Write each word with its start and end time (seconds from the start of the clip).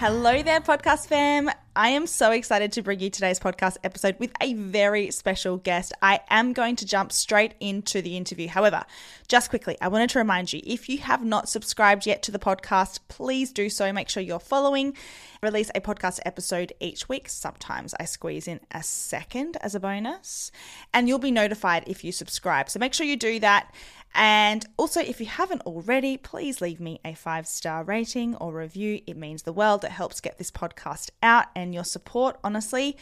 Hello 0.00 0.42
there, 0.42 0.62
podcast 0.62 1.08
fam. 1.08 1.50
I 1.76 1.90
am 1.90 2.06
so 2.06 2.30
excited 2.30 2.72
to 2.72 2.82
bring 2.82 3.00
you 3.00 3.10
today's 3.10 3.38
podcast 3.38 3.76
episode 3.84 4.16
with 4.18 4.32
a 4.40 4.54
very 4.54 5.10
special 5.10 5.58
guest. 5.58 5.92
I 6.00 6.20
am 6.30 6.54
going 6.54 6.76
to 6.76 6.86
jump 6.86 7.12
straight 7.12 7.52
into 7.60 8.00
the 8.00 8.16
interview. 8.16 8.48
However, 8.48 8.84
just 9.28 9.50
quickly, 9.50 9.76
I 9.78 9.88
wanted 9.88 10.08
to 10.10 10.18
remind 10.18 10.54
you 10.54 10.62
if 10.64 10.88
you 10.88 10.98
have 10.98 11.22
not 11.22 11.50
subscribed 11.50 12.06
yet 12.06 12.22
to 12.22 12.32
the 12.32 12.38
podcast, 12.38 13.00
please 13.08 13.52
do 13.52 13.68
so. 13.68 13.92
Make 13.92 14.08
sure 14.08 14.22
you're 14.22 14.40
following. 14.40 14.94
I 15.42 15.46
release 15.46 15.70
a 15.74 15.82
podcast 15.82 16.18
episode 16.24 16.72
each 16.80 17.08
week. 17.10 17.28
Sometimes 17.28 17.94
I 18.00 18.06
squeeze 18.06 18.48
in 18.48 18.60
a 18.72 18.82
second 18.82 19.58
as 19.60 19.74
a 19.74 19.80
bonus, 19.80 20.50
and 20.94 21.08
you'll 21.08 21.18
be 21.18 21.30
notified 21.30 21.84
if 21.86 22.04
you 22.04 22.10
subscribe. 22.10 22.70
So 22.70 22.78
make 22.78 22.94
sure 22.94 23.04
you 23.06 23.16
do 23.16 23.38
that. 23.40 23.70
And 24.14 24.66
also, 24.76 25.00
if 25.00 25.20
you 25.20 25.26
haven't 25.26 25.62
already, 25.62 26.16
please 26.16 26.60
leave 26.60 26.80
me 26.80 27.00
a 27.04 27.14
five 27.14 27.46
star 27.46 27.84
rating 27.84 28.34
or 28.36 28.52
review. 28.52 29.00
It 29.06 29.16
means 29.16 29.42
the 29.42 29.52
world. 29.52 29.84
It 29.84 29.92
helps 29.92 30.20
get 30.20 30.38
this 30.38 30.50
podcast 30.50 31.10
out, 31.22 31.46
and 31.54 31.72
your 31.72 31.84
support, 31.84 32.38
honestly, 32.42 32.96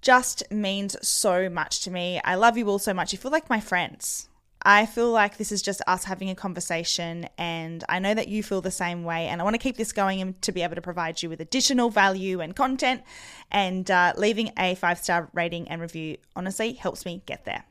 just 0.00 0.42
means 0.50 0.96
so 1.06 1.48
much 1.48 1.80
to 1.80 1.90
me. 1.90 2.20
I 2.24 2.34
love 2.34 2.56
you 2.56 2.68
all 2.68 2.78
so 2.78 2.94
much. 2.94 3.12
You 3.12 3.18
feel 3.18 3.30
like 3.30 3.50
my 3.50 3.60
friends. 3.60 4.28
I 4.62 4.84
feel 4.84 5.10
like 5.10 5.38
this 5.38 5.52
is 5.52 5.62
just 5.62 5.80
us 5.86 6.04
having 6.04 6.28
a 6.28 6.34
conversation, 6.34 7.28
and 7.38 7.82
I 7.88 7.98
know 7.98 8.12
that 8.12 8.28
you 8.28 8.42
feel 8.42 8.60
the 8.60 8.70
same 8.70 9.04
way. 9.04 9.28
And 9.28 9.40
I 9.40 9.44
want 9.44 9.54
to 9.54 9.58
keep 9.58 9.76
this 9.76 9.92
going 9.92 10.34
to 10.40 10.52
be 10.52 10.62
able 10.62 10.74
to 10.74 10.82
provide 10.82 11.22
you 11.22 11.30
with 11.30 11.40
additional 11.40 11.88
value 11.88 12.40
and 12.40 12.54
content. 12.54 13.02
And 13.50 13.90
uh, 13.90 14.12
leaving 14.16 14.52
a 14.58 14.74
five 14.74 14.98
star 14.98 15.30
rating 15.32 15.68
and 15.68 15.80
review 15.80 16.18
honestly 16.36 16.72
helps 16.72 17.06
me 17.06 17.22
get 17.24 17.44
there. 17.44 17.64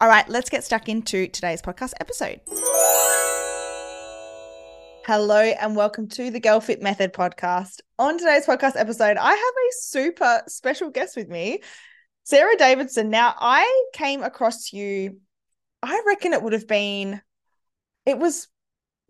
All 0.00 0.08
right, 0.08 0.28
let's 0.28 0.50
get 0.50 0.64
stuck 0.64 0.88
into 0.88 1.28
today's 1.28 1.62
podcast 1.62 1.92
episode. 2.00 2.40
Hello 5.04 5.40
and 5.40 5.74
welcome 5.74 6.08
to 6.10 6.30
the 6.30 6.38
Girl 6.38 6.60
Fit 6.60 6.80
Method 6.80 7.12
podcast. 7.12 7.80
On 7.98 8.16
today's 8.18 8.46
podcast 8.46 8.76
episode, 8.76 9.16
I 9.16 9.30
have 9.30 9.38
a 9.38 9.72
super 9.80 10.42
special 10.46 10.90
guest 10.90 11.16
with 11.16 11.28
me, 11.28 11.60
Sarah 12.22 12.56
Davidson. 12.56 13.10
Now, 13.10 13.34
I 13.36 13.84
came 13.94 14.22
across 14.22 14.72
you, 14.72 15.18
I 15.82 16.02
reckon 16.06 16.32
it 16.32 16.42
would 16.42 16.52
have 16.52 16.68
been, 16.68 17.20
it 18.06 18.16
was, 18.18 18.46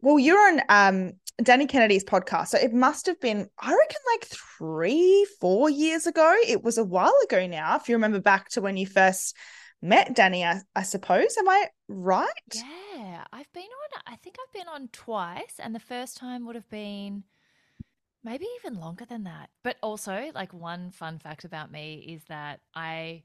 well, 0.01 0.19
you're 0.19 0.39
on 0.39 0.63
um, 0.69 1.13
Danny 1.43 1.67
Kennedy's 1.67 2.05
podcast. 2.05 2.49
So 2.49 2.59
it 2.59 2.73
must 2.73 3.07
have 3.07 3.21
been, 3.21 3.49
I 3.59 3.75
reckon, 3.75 4.01
like 4.13 4.27
three, 4.59 5.27
four 5.41 5.69
years 5.69 6.07
ago. 6.07 6.35
It 6.47 6.63
was 6.63 6.79
a 6.79 6.85
while 6.85 7.15
ago 7.25 7.47
now, 7.47 7.77
if 7.77 7.89
you 7.89 7.97
remember 7.97 8.21
back 8.21 8.49
to 8.51 8.63
when 8.63 8.77
you 8.77 8.87
first 8.87 9.37
met 9.83 10.15
Danny, 10.15 10.45
I, 10.45 10.61
I 10.75 10.83
suppose. 10.83 11.37
Am 11.39 11.49
I 11.49 11.67
right? 11.89 12.29
Yeah, 12.55 13.25
I've 13.33 13.53
been 13.53 13.65
on, 13.65 14.03
I 14.07 14.17
think 14.17 14.37
I've 14.41 14.53
been 14.53 14.69
on 14.69 14.89
twice, 14.93 15.55
and 15.59 15.75
the 15.75 15.81
first 15.81 16.17
time 16.17 16.47
would 16.47 16.55
have 16.55 16.71
been 16.71 17.25
maybe 18.25 18.47
even 18.61 18.81
longer 18.81 19.05
than 19.05 19.25
that. 19.25 19.51
But 19.65 19.77
also, 19.83 20.31
like, 20.35 20.55
one 20.55 20.91
fun 20.91 21.19
fact 21.19 21.45
about 21.45 21.73
me 21.73 22.07
is 22.09 22.23
that 22.29 22.61
I 22.75 23.25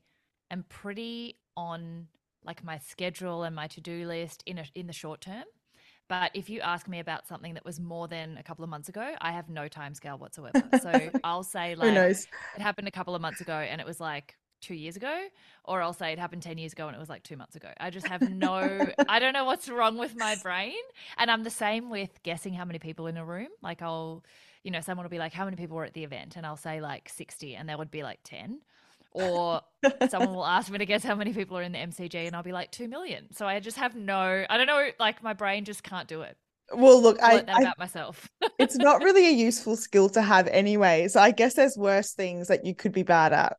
am 0.50 0.66
pretty 0.68 1.38
on 1.56 2.08
like 2.44 2.64
my 2.64 2.78
schedule 2.78 3.44
and 3.44 3.56
my 3.56 3.68
to-do 3.68 4.08
list 4.08 4.42
in 4.46 4.58
a, 4.58 4.66
in 4.74 4.88
the 4.88 4.94
short 4.94 5.22
term. 5.22 5.44
But 6.08 6.32
if 6.34 6.50
you 6.50 6.62
ask 6.62 6.88
me 6.88 7.00
about 7.00 7.28
something 7.28 7.54
that 7.56 7.66
was 7.66 7.80
more 7.82 8.08
than 8.08 8.38
a 8.38 8.44
couple 8.44 8.64
of 8.64 8.70
months 8.70 8.88
ago, 8.88 9.14
I 9.20 9.34
have 9.34 9.50
no 9.50 9.68
time 9.68 9.94
scale 9.94 10.18
whatsoever. 10.18 10.64
So 10.82 11.10
I'll 11.26 11.44
say 11.44 11.76
like 11.76 11.94
it 12.56 12.62
happened 12.62 12.88
a 12.88 12.92
couple 12.92 13.14
of 13.14 13.22
months 13.22 13.42
ago 13.42 13.54
and 13.54 13.82
it 13.82 13.86
was 13.86 14.00
like 14.00 14.38
two 14.62 14.76
years 14.76 14.96
ago, 14.96 15.28
or 15.64 15.82
I'll 15.82 15.94
say 15.94 16.12
it 16.12 16.20
happened 16.20 16.44
10 16.44 16.58
years 16.58 16.74
ago 16.74 16.88
and 16.88 16.96
it 16.96 17.00
was 17.00 17.10
like 17.10 17.24
two 17.24 17.38
months 17.38 17.56
ago. 17.56 17.70
I 17.80 17.90
just 17.90 18.08
have 18.08 18.30
no, 18.30 18.86
I 19.10 19.20
don't 19.20 19.34
know 19.34 19.46
what's 19.46 19.70
wrong 19.70 19.98
with 19.98 20.16
my 20.16 20.36
brain. 20.42 20.76
And 21.18 21.30
I'm 21.30 21.44
the 21.44 21.50
same 21.50 21.90
with 21.90 22.22
guessing 22.24 22.54
how 22.54 22.66
many 22.66 22.80
people 22.80 23.08
in 23.08 23.18
a 23.18 23.26
room. 23.26 23.50
Like 23.62 23.82
I'll, 23.82 24.24
you 24.64 24.72
know, 24.72 24.82
someone 24.82 25.06
will 25.06 25.12
be 25.12 25.20
like, 25.20 25.34
how 25.34 25.46
many 25.46 25.58
people 25.58 25.78
were 25.78 25.86
at 25.86 25.94
the 25.94 26.04
event? 26.04 26.36
And 26.36 26.46
I'll 26.46 26.58
say 26.58 26.82
like 26.82 27.10
60, 27.10 27.56
and 27.56 27.70
there 27.70 27.78
would 27.78 27.92
be 27.92 28.04
like 28.04 28.20
10. 28.24 28.60
Or 29.12 29.62
someone 30.10 30.36
will 30.36 30.46
ask 30.46 30.70
me 30.70 30.78
to 30.78 30.86
guess 30.86 31.04
how 31.04 31.16
many 31.16 31.34
people 31.34 31.58
are 31.58 31.62
in 31.62 31.72
the 31.72 31.78
MCG, 31.78 32.28
and 32.28 32.36
I'll 32.36 32.44
be 32.44 32.52
like 32.52 32.72
2 32.72 32.88
million. 32.88 33.34
So 33.34 33.48
I 33.48 33.60
just 33.60 33.78
have 33.78 33.96
no, 33.96 34.46
I 34.50 34.58
don't 34.58 34.68
know, 34.68 34.90
like 35.00 35.24
my 35.24 35.34
brain 35.34 35.64
just 35.64 35.84
can't 35.84 36.08
do 36.08 36.22
it. 36.22 36.38
Well, 36.74 37.02
look, 37.02 37.18
I, 37.24 37.36
I 37.48 37.62
about 37.62 37.80
myself. 37.80 38.30
it's 38.60 38.76
not 38.76 39.02
really 39.04 39.28
a 39.28 39.32
useful 39.32 39.78
skill 39.78 40.10
to 40.10 40.22
have 40.22 40.48
anyway. 40.48 41.08
So 41.08 41.22
I 41.22 41.32
guess 41.32 41.54
there's 41.54 41.78
worse 41.78 42.12
things 42.14 42.50
that 42.50 42.66
you 42.66 42.76
could 42.76 42.92
be 42.92 43.04
bad 43.04 43.32
at 43.32 43.58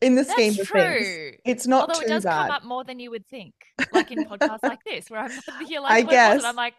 in 0.00 0.14
the 0.14 0.22
That's 0.22 0.32
scheme 0.32 0.60
of 0.60 0.66
true. 0.66 0.80
things. 0.80 1.36
It's 1.44 1.66
not 1.66 1.88
Although 1.88 2.00
too 2.00 2.06
it 2.06 2.08
does 2.08 2.24
bad. 2.24 2.42
come 2.42 2.50
up 2.50 2.64
more 2.64 2.84
than 2.84 2.98
you 3.00 3.10
would 3.10 3.26
think, 3.28 3.54
like 3.92 4.10
in 4.10 4.24
podcasts 4.24 4.62
like 4.62 4.84
this, 4.84 5.08
where 5.10 5.20
I'm 5.20 5.30
here 5.66 5.80
like, 5.80 5.92
I 6.06 6.10
guess. 6.10 6.42
it? 6.42 6.46
I'm 6.46 6.56
like, 6.56 6.74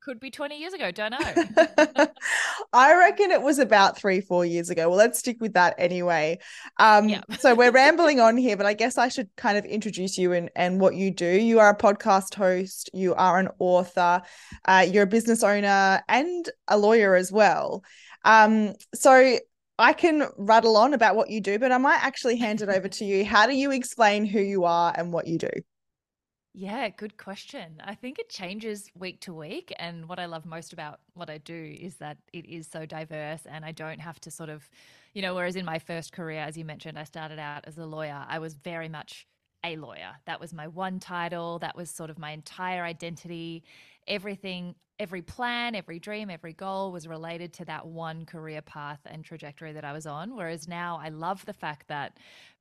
could 0.00 0.20
be 0.20 0.30
20 0.30 0.58
years 0.58 0.72
ago, 0.72 0.90
don't 0.90 1.10
know. 1.10 1.18
I 2.72 2.94
reckon 2.96 3.30
it 3.30 3.42
was 3.42 3.58
about 3.58 3.98
three, 3.98 4.20
four 4.20 4.44
years 4.44 4.70
ago. 4.70 4.88
Well, 4.88 4.96
let's 4.96 5.18
stick 5.18 5.36
with 5.40 5.54
that 5.54 5.74
anyway. 5.76 6.38
Um, 6.78 7.08
Yeah. 7.08 7.22
so 7.38 7.54
we're 7.54 7.72
rambling 7.72 8.20
on 8.20 8.36
here, 8.36 8.56
but 8.56 8.64
I 8.64 8.74
guess 8.74 8.96
I 8.96 9.08
should 9.08 9.28
kind 9.36 9.58
of 9.58 9.64
introduce 9.64 10.16
you 10.16 10.32
and, 10.32 10.50
and 10.56 10.80
what 10.80 10.94
you 10.94 11.10
do. 11.10 11.26
You 11.26 11.58
are 11.60 11.70
a 11.70 11.76
podcast 11.76 12.34
host, 12.34 12.90
you 12.94 13.14
are 13.16 13.38
an 13.38 13.48
author, 13.58 14.22
uh, 14.64 14.86
you're 14.88 15.02
a 15.02 15.06
business 15.06 15.42
owner, 15.42 16.00
and 16.08 16.48
a 16.68 16.78
lawyer 16.78 17.14
as 17.14 17.30
well. 17.32 17.82
Um, 18.24 18.74
so 18.94 19.38
I 19.78 19.92
can 19.92 20.28
rattle 20.36 20.76
on 20.76 20.92
about 20.92 21.14
what 21.14 21.30
you 21.30 21.40
do, 21.40 21.58
but 21.58 21.70
I 21.70 21.78
might 21.78 22.02
actually 22.02 22.36
hand 22.36 22.62
it 22.62 22.68
over 22.68 22.88
to 22.88 23.04
you. 23.04 23.24
How 23.24 23.46
do 23.46 23.54
you 23.54 23.70
explain 23.70 24.24
who 24.24 24.40
you 24.40 24.64
are 24.64 24.92
and 24.96 25.12
what 25.12 25.26
you 25.28 25.38
do? 25.38 25.50
Yeah, 26.54 26.88
good 26.88 27.16
question. 27.16 27.80
I 27.84 27.94
think 27.94 28.18
it 28.18 28.28
changes 28.28 28.90
week 28.98 29.20
to 29.20 29.32
week. 29.32 29.72
And 29.78 30.08
what 30.08 30.18
I 30.18 30.26
love 30.26 30.44
most 30.44 30.72
about 30.72 30.98
what 31.14 31.30
I 31.30 31.38
do 31.38 31.76
is 31.80 31.96
that 31.98 32.16
it 32.32 32.46
is 32.46 32.66
so 32.66 32.84
diverse 32.84 33.42
and 33.46 33.64
I 33.64 33.70
don't 33.70 34.00
have 34.00 34.20
to 34.22 34.30
sort 34.30 34.48
of, 34.48 34.68
you 35.14 35.22
know, 35.22 35.36
whereas 35.36 35.54
in 35.54 35.64
my 35.64 35.78
first 35.78 36.12
career, 36.12 36.40
as 36.40 36.58
you 36.58 36.64
mentioned, 36.64 36.98
I 36.98 37.04
started 37.04 37.38
out 37.38 37.64
as 37.68 37.78
a 37.78 37.86
lawyer, 37.86 38.24
I 38.28 38.40
was 38.40 38.54
very 38.54 38.88
much 38.88 39.28
a 39.62 39.76
lawyer. 39.76 40.16
That 40.26 40.40
was 40.40 40.52
my 40.52 40.66
one 40.66 40.98
title, 40.98 41.60
that 41.60 41.76
was 41.76 41.90
sort 41.90 42.10
of 42.10 42.18
my 42.18 42.32
entire 42.32 42.82
identity. 42.82 43.62
Everything, 44.08 44.74
every 44.98 45.22
plan, 45.22 45.74
every 45.76 46.00
dream, 46.00 46.30
every 46.30 46.52
goal 46.52 46.90
was 46.90 47.06
related 47.06 47.52
to 47.54 47.64
that 47.66 47.86
one 47.86 48.24
career 48.26 48.62
path 48.62 49.00
and 49.06 49.24
trajectory 49.24 49.72
that 49.72 49.84
I 49.84 49.92
was 49.92 50.06
on. 50.06 50.34
Whereas 50.34 50.66
now 50.66 51.00
I 51.02 51.10
love 51.10 51.44
the 51.44 51.52
fact 51.52 51.86
that 51.88 52.18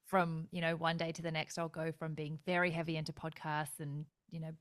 from 0.07 0.47
you 0.51 0.61
know 0.61 0.75
one 0.75 0.97
day 0.97 1.11
to 1.11 1.21
the 1.21 1.31
next 1.31 1.59
i'll 1.59 1.67
go 1.67 1.91
from 1.91 2.13
being 2.13 2.39
very 2.45 2.71
heavy 2.71 2.95
into 2.95 3.13
podcasts 3.13 3.79
and 3.79 4.05
you 4.31 4.39
know 4.39 4.51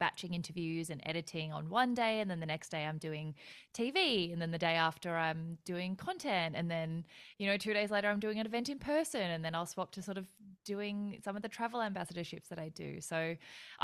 batching 0.00 0.34
interviews 0.34 0.90
and 0.90 1.00
editing 1.06 1.52
on 1.52 1.70
one 1.70 1.94
day 1.94 2.18
and 2.18 2.28
then 2.28 2.40
the 2.40 2.46
next 2.46 2.68
day 2.68 2.84
i'm 2.84 2.98
doing 2.98 3.32
tv 3.72 4.32
and 4.32 4.42
then 4.42 4.50
the 4.50 4.58
day 4.58 4.74
after 4.74 5.16
i'm 5.16 5.56
doing 5.64 5.94
content 5.94 6.56
and 6.58 6.68
then 6.68 7.06
you 7.38 7.46
know 7.46 7.56
two 7.56 7.72
days 7.72 7.90
later 7.90 8.08
i'm 8.08 8.18
doing 8.18 8.40
an 8.40 8.46
event 8.46 8.68
in 8.68 8.78
person 8.78 9.20
and 9.20 9.44
then 9.44 9.54
i'll 9.54 9.66
swap 9.66 9.92
to 9.92 10.02
sort 10.02 10.18
of 10.18 10.26
doing 10.72 11.18
some 11.24 11.34
of 11.36 11.42
the 11.42 11.48
travel 11.56 11.80
ambassadorships 11.80 12.48
that 12.50 12.60
i 12.66 12.68
do. 12.84 12.90
So 13.00 13.18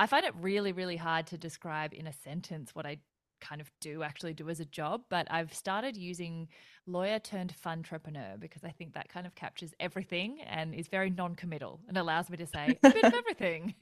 i 0.03 0.07
find 0.13 0.25
it 0.29 0.35
really 0.49 0.73
really 0.81 0.99
hard 1.09 1.25
to 1.33 1.37
describe 1.49 1.91
in 2.01 2.07
a 2.07 2.13
sentence 2.27 2.75
what 2.77 2.87
i 2.93 2.95
kind 3.41 3.61
of 3.61 3.71
do 3.81 4.03
actually 4.03 4.35
do 4.35 4.49
as 4.49 4.61
a 4.61 4.65
job 4.65 5.03
but 5.09 5.27
i've 5.31 5.53
started 5.53 5.97
using 5.97 6.49
lawyer 6.87 7.19
turned 7.19 7.55
fun 7.57 7.85
entrepreneur 7.85 8.37
because 8.39 8.65
I 8.65 8.71
think 8.71 8.95
that 8.95 9.09
kind 9.09 9.27
of 9.27 9.35
captures 9.35 9.73
everything 9.81 10.41
and 10.43 10.75
is 10.75 10.89
very 10.89 11.11
non 11.11 11.35
committal 11.35 11.81
and 11.89 11.97
allows 11.97 12.29
me 12.31 12.37
to 12.39 12.47
say 12.47 12.79
a 12.83 12.91
bit 12.91 13.05
of 13.05 13.15
everything. 13.29 13.75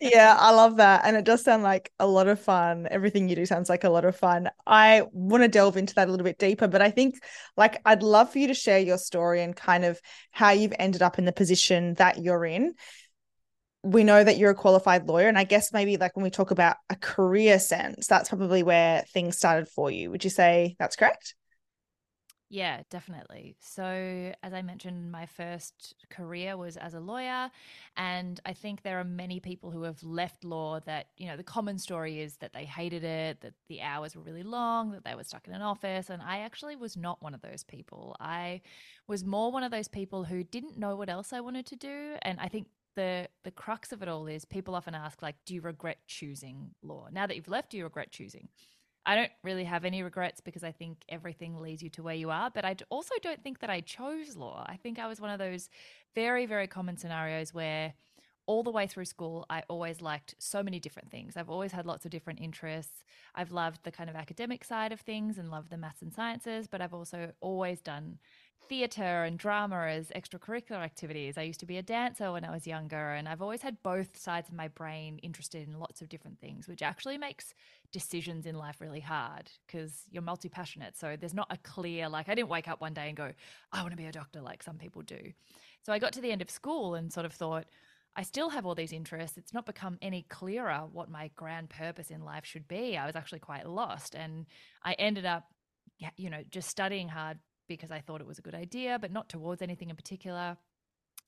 yeah, 0.00 0.36
I 0.38 0.52
love 0.52 0.76
that. 0.78 1.02
And 1.04 1.16
it 1.16 1.24
does 1.24 1.42
sound 1.42 1.62
like 1.62 1.92
a 1.98 2.06
lot 2.06 2.28
of 2.28 2.40
fun. 2.40 2.88
Everything 2.90 3.28
you 3.28 3.36
do 3.36 3.46
sounds 3.46 3.68
like 3.68 3.84
a 3.84 3.90
lot 3.90 4.04
of 4.04 4.16
fun. 4.16 4.50
I 4.66 5.04
want 5.12 5.42
to 5.42 5.48
delve 5.48 5.76
into 5.76 5.94
that 5.94 6.08
a 6.08 6.10
little 6.10 6.24
bit 6.24 6.38
deeper, 6.38 6.68
but 6.68 6.82
I 6.82 6.90
think 6.90 7.16
like 7.56 7.80
I'd 7.84 8.02
love 8.02 8.30
for 8.30 8.38
you 8.38 8.48
to 8.48 8.54
share 8.54 8.78
your 8.78 8.98
story 8.98 9.42
and 9.42 9.54
kind 9.54 9.84
of 9.84 10.00
how 10.30 10.50
you've 10.50 10.74
ended 10.78 11.02
up 11.02 11.18
in 11.18 11.24
the 11.24 11.32
position 11.32 11.94
that 11.94 12.22
you're 12.22 12.44
in. 12.44 12.74
We 13.86 14.02
know 14.02 14.24
that 14.24 14.36
you're 14.36 14.50
a 14.50 14.54
qualified 14.54 15.06
lawyer, 15.06 15.28
and 15.28 15.38
I 15.38 15.44
guess 15.44 15.72
maybe 15.72 15.96
like 15.96 16.16
when 16.16 16.24
we 16.24 16.30
talk 16.30 16.50
about 16.50 16.76
a 16.90 16.96
career 16.96 17.58
sense, 17.60 18.08
that's 18.08 18.28
probably 18.28 18.64
where 18.64 19.02
things 19.02 19.38
started 19.38 19.68
for 19.68 19.90
you. 19.90 20.10
Would 20.10 20.24
you 20.24 20.30
say 20.30 20.74
that's 20.78 20.96
correct? 20.96 21.34
Yeah, 22.48 22.82
definitely. 22.90 23.56
So, 23.60 24.32
as 24.42 24.52
I 24.52 24.62
mentioned, 24.62 25.10
my 25.10 25.26
first 25.26 25.96
career 26.10 26.56
was 26.56 26.76
as 26.76 26.94
a 26.94 27.00
lawyer. 27.00 27.50
And 27.96 28.40
I 28.46 28.52
think 28.52 28.82
there 28.82 29.00
are 29.00 29.04
many 29.04 29.40
people 29.40 29.72
who 29.72 29.82
have 29.82 30.00
left 30.04 30.44
law 30.44 30.78
that, 30.86 31.08
you 31.16 31.26
know, 31.26 31.36
the 31.36 31.42
common 31.42 31.76
story 31.76 32.20
is 32.20 32.36
that 32.36 32.52
they 32.52 32.64
hated 32.64 33.02
it, 33.02 33.40
that 33.40 33.54
the 33.68 33.82
hours 33.82 34.14
were 34.14 34.22
really 34.22 34.44
long, 34.44 34.92
that 34.92 35.04
they 35.04 35.16
were 35.16 35.24
stuck 35.24 35.48
in 35.48 35.54
an 35.54 35.62
office. 35.62 36.08
And 36.08 36.22
I 36.22 36.38
actually 36.38 36.76
was 36.76 36.96
not 36.96 37.20
one 37.20 37.34
of 37.34 37.42
those 37.42 37.64
people. 37.64 38.16
I 38.20 38.60
was 39.08 39.24
more 39.24 39.50
one 39.50 39.64
of 39.64 39.72
those 39.72 39.88
people 39.88 40.22
who 40.22 40.44
didn't 40.44 40.78
know 40.78 40.94
what 40.94 41.08
else 41.08 41.32
I 41.32 41.40
wanted 41.40 41.66
to 41.66 41.76
do. 41.76 42.14
And 42.22 42.38
I 42.38 42.46
think 42.46 42.68
the 42.96 43.28
the 43.44 43.50
crux 43.50 43.92
of 43.92 44.02
it 44.02 44.08
all 44.08 44.26
is 44.26 44.44
people 44.44 44.74
often 44.74 44.94
ask 44.94 45.22
like 45.22 45.36
do 45.44 45.54
you 45.54 45.60
regret 45.60 45.98
choosing 46.06 46.70
law 46.82 47.06
now 47.12 47.26
that 47.26 47.36
you've 47.36 47.48
left 47.48 47.70
do 47.70 47.76
you 47.76 47.84
regret 47.84 48.10
choosing 48.10 48.48
i 49.04 49.14
don't 49.14 49.30
really 49.44 49.64
have 49.64 49.84
any 49.84 50.02
regrets 50.02 50.40
because 50.40 50.64
i 50.64 50.72
think 50.72 50.98
everything 51.08 51.60
leads 51.60 51.82
you 51.82 51.90
to 51.90 52.02
where 52.02 52.14
you 52.14 52.30
are 52.30 52.50
but 52.50 52.64
i 52.64 52.74
also 52.90 53.14
don't 53.22 53.42
think 53.42 53.60
that 53.60 53.70
i 53.70 53.80
chose 53.80 54.36
law 54.36 54.64
i 54.68 54.76
think 54.76 54.98
i 54.98 55.06
was 55.06 55.20
one 55.20 55.30
of 55.30 55.38
those 55.38 55.68
very 56.14 56.46
very 56.46 56.66
common 56.66 56.96
scenarios 56.96 57.54
where 57.54 57.94
all 58.46 58.62
the 58.62 58.70
way 58.70 58.86
through 58.86 59.04
school, 59.04 59.44
I 59.50 59.64
always 59.68 60.00
liked 60.00 60.36
so 60.38 60.62
many 60.62 60.78
different 60.78 61.10
things. 61.10 61.36
I've 61.36 61.50
always 61.50 61.72
had 61.72 61.84
lots 61.84 62.04
of 62.04 62.12
different 62.12 62.40
interests. 62.40 63.02
I've 63.34 63.50
loved 63.50 63.80
the 63.82 63.90
kind 63.90 64.08
of 64.08 64.14
academic 64.14 64.62
side 64.62 64.92
of 64.92 65.00
things 65.00 65.36
and 65.36 65.50
loved 65.50 65.70
the 65.70 65.76
maths 65.76 66.02
and 66.02 66.14
sciences, 66.14 66.68
but 66.68 66.80
I've 66.80 66.94
also 66.94 67.32
always 67.40 67.80
done 67.80 68.18
theatre 68.68 69.24
and 69.24 69.38
drama 69.38 69.86
as 69.86 70.08
extracurricular 70.08 70.82
activities. 70.82 71.38
I 71.38 71.42
used 71.42 71.60
to 71.60 71.66
be 71.66 71.78
a 71.78 71.82
dancer 71.82 72.32
when 72.32 72.44
I 72.44 72.50
was 72.50 72.66
younger, 72.66 73.12
and 73.12 73.28
I've 73.28 73.42
always 73.42 73.62
had 73.62 73.82
both 73.82 74.18
sides 74.18 74.48
of 74.48 74.54
my 74.54 74.68
brain 74.68 75.18
interested 75.18 75.66
in 75.66 75.78
lots 75.78 76.02
of 76.02 76.08
different 76.08 76.40
things, 76.40 76.66
which 76.66 76.82
actually 76.82 77.18
makes 77.18 77.54
decisions 77.92 78.46
in 78.46 78.56
life 78.56 78.80
really 78.80 79.00
hard 79.00 79.50
because 79.66 80.02
you're 80.10 80.22
multi 80.22 80.48
passionate. 80.48 80.96
So 80.96 81.16
there's 81.18 81.34
not 81.34 81.46
a 81.50 81.58
clear, 81.58 82.08
like, 82.08 82.28
I 82.28 82.34
didn't 82.34 82.48
wake 82.48 82.68
up 82.68 82.80
one 82.80 82.94
day 82.94 83.08
and 83.08 83.16
go, 83.16 83.32
I 83.72 83.82
want 83.82 83.92
to 83.92 83.96
be 83.96 84.06
a 84.06 84.12
doctor 84.12 84.40
like 84.40 84.62
some 84.62 84.78
people 84.78 85.02
do. 85.02 85.32
So 85.84 85.92
I 85.92 85.98
got 85.98 86.12
to 86.14 86.20
the 86.20 86.32
end 86.32 86.42
of 86.42 86.50
school 86.50 86.94
and 86.94 87.12
sort 87.12 87.26
of 87.26 87.32
thought, 87.32 87.66
I 88.16 88.22
still 88.22 88.48
have 88.48 88.64
all 88.64 88.74
these 88.74 88.92
interests. 88.92 89.36
It's 89.36 89.52
not 89.52 89.66
become 89.66 89.98
any 90.00 90.22
clearer 90.28 90.84
what 90.90 91.10
my 91.10 91.30
grand 91.36 91.68
purpose 91.68 92.10
in 92.10 92.24
life 92.24 92.46
should 92.46 92.66
be. 92.66 92.96
I 92.96 93.06
was 93.06 93.14
actually 93.14 93.40
quite 93.40 93.68
lost. 93.68 94.14
And 94.14 94.46
I 94.82 94.94
ended 94.94 95.26
up, 95.26 95.44
you 96.16 96.30
know, 96.30 96.42
just 96.50 96.68
studying 96.68 97.08
hard 97.08 97.38
because 97.68 97.90
I 97.90 98.00
thought 98.00 98.20
it 98.20 98.26
was 98.26 98.38
a 98.38 98.42
good 98.42 98.54
idea, 98.54 98.98
but 98.98 99.10
not 99.12 99.28
towards 99.28 99.62
anything 99.62 99.90
in 99.90 99.96
particular. 99.96 100.56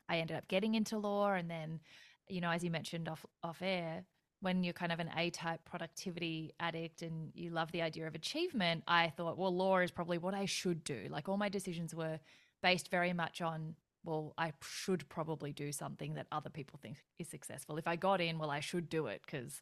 I 0.09 0.19
ended 0.19 0.37
up 0.37 0.49
getting 0.49 0.75
into 0.75 0.99
law. 0.99 1.33
And 1.33 1.51
then, 1.51 1.81
you 2.29 2.41
know, 2.41 2.51
as 2.51 2.65
you 2.65 2.71
mentioned 2.71 3.09
off, 3.09 3.25
off 3.43 3.63
air, 3.63 4.05
when 4.41 4.63
you're 4.63 4.73
kind 4.73 4.93
of 4.93 5.01
an 5.01 5.11
A 5.17 5.31
type 5.31 5.61
productivity 5.65 6.55
addict 6.61 7.03
and 7.03 7.33
you 7.35 7.51
love 7.51 7.73
the 7.73 7.83
idea 7.83 8.07
of 8.07 8.15
achievement, 8.15 8.85
I 8.87 9.13
thought, 9.17 9.37
well, 9.37 9.55
law 9.55 9.79
is 9.79 9.91
probably 9.91 10.19
what 10.19 10.35
I 10.35 10.45
should 10.45 10.85
do. 10.85 11.07
Like 11.11 11.29
all 11.29 11.37
my 11.37 11.49
decisions 11.49 11.95
were 11.95 12.21
based 12.63 12.91
very 12.91 13.13
much 13.13 13.41
on 13.41 13.75
well, 14.05 14.33
I 14.39 14.53
should 14.63 15.09
probably 15.09 15.53
do 15.53 15.73
something 15.73 16.15
that 16.15 16.27
other 16.33 16.51
people 16.51 16.79
think 16.81 16.97
is 17.19 17.29
successful. 17.29 17.77
If 17.77 17.87
I 17.87 17.97
got 17.97 18.21
in, 18.21 18.39
well, 18.39 18.51
I 18.51 18.61
should 18.61 18.89
do 18.89 19.07
it 19.07 19.23
because 19.27 19.61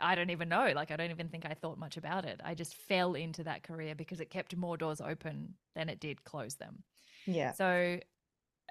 I 0.00 0.14
don't 0.14 0.30
even 0.30 0.48
know. 0.48 0.72
Like, 0.74 0.90
I 0.90 0.96
don't 0.96 1.10
even 1.10 1.28
think 1.28 1.44
I 1.44 1.54
thought 1.54 1.78
much 1.78 1.96
about 1.96 2.24
it. 2.24 2.40
I 2.44 2.54
just 2.54 2.74
fell 2.74 3.14
into 3.14 3.44
that 3.44 3.62
career 3.62 3.94
because 3.94 4.20
it 4.20 4.30
kept 4.30 4.56
more 4.56 4.76
doors 4.76 5.00
open 5.00 5.54
than 5.74 5.88
it 5.88 6.00
did 6.00 6.24
close 6.24 6.54
them. 6.54 6.82
Yeah. 7.26 7.52
So, 7.52 8.00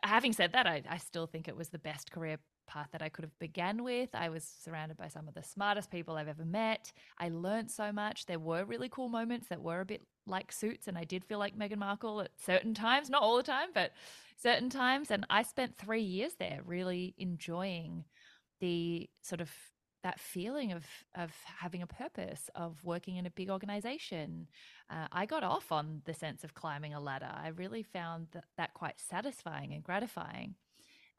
having 0.04 0.34
said 0.34 0.54
that, 0.54 0.68
I, 0.68 0.84
I 0.90 0.98
still 0.98 1.28
think 1.28 1.48
it 1.48 1.56
was 1.56 1.70
the 1.70 1.80
best 1.80 2.12
career 2.12 2.38
path 2.68 2.90
that 2.92 3.02
I 3.02 3.10
could 3.10 3.24
have 3.24 3.38
began 3.40 3.84
with. 3.84 4.10
I 4.14 4.30
was 4.30 4.44
surrounded 4.64 4.98
by 4.98 5.08
some 5.08 5.28
of 5.28 5.34
the 5.34 5.44
smartest 5.44 5.92
people 5.92 6.16
I've 6.16 6.28
ever 6.28 6.46
met. 6.46 6.92
I 7.20 7.30
learned 7.30 7.72
so 7.72 7.92
much. 7.92 8.26
There 8.26 8.40
were 8.40 8.66
really 8.66 8.90
cool 8.90 9.10
moments 9.10 9.48
that 9.48 9.62
were 9.62 9.82
a 9.82 9.86
bit 9.86 10.02
like 10.26 10.52
suits 10.52 10.88
and 10.88 10.98
I 10.98 11.04
did 11.04 11.26
feel 11.26 11.40
like 11.40 11.58
Meghan 11.58 11.78
Markle 11.78 12.22
at 12.22 12.32
certain 12.40 12.74
times, 12.74 13.10
not 13.10 13.22
all 13.22 13.38
the 13.38 13.44
time, 13.44 13.70
but 13.74 13.92
certain 14.38 14.70
times. 14.70 15.12
And 15.12 15.26
I 15.30 15.44
spent 15.44 15.78
three 15.78 16.02
years 16.02 16.34
there 16.40 16.62
really 16.66 17.14
enjoying 17.18 18.06
the 18.60 19.10
sort 19.22 19.42
of 19.42 19.52
that 20.04 20.20
feeling 20.20 20.72
of 20.72 20.84
of 21.16 21.32
having 21.60 21.82
a 21.82 21.88
purpose 21.88 22.50
of 22.56 22.84
working 22.84 23.18
in 23.18 23.26
a 23.26 23.32
big 23.32 23.50
organization 23.50 24.48
uh, 24.90 25.08
i 25.12 25.26
got 25.26 25.44
off 25.44 25.72
on 25.72 26.02
the 26.06 26.14
sense 26.14 26.44
of 26.44 26.54
climbing 26.54 26.94
a 26.94 27.00
ladder 27.00 27.32
i 27.36 27.50
really 27.50 27.84
found 27.84 28.28
that, 28.32 28.46
that 28.58 28.74
quite 28.74 29.00
satisfying 29.00 29.74
and 29.74 29.84
gratifying 29.84 30.56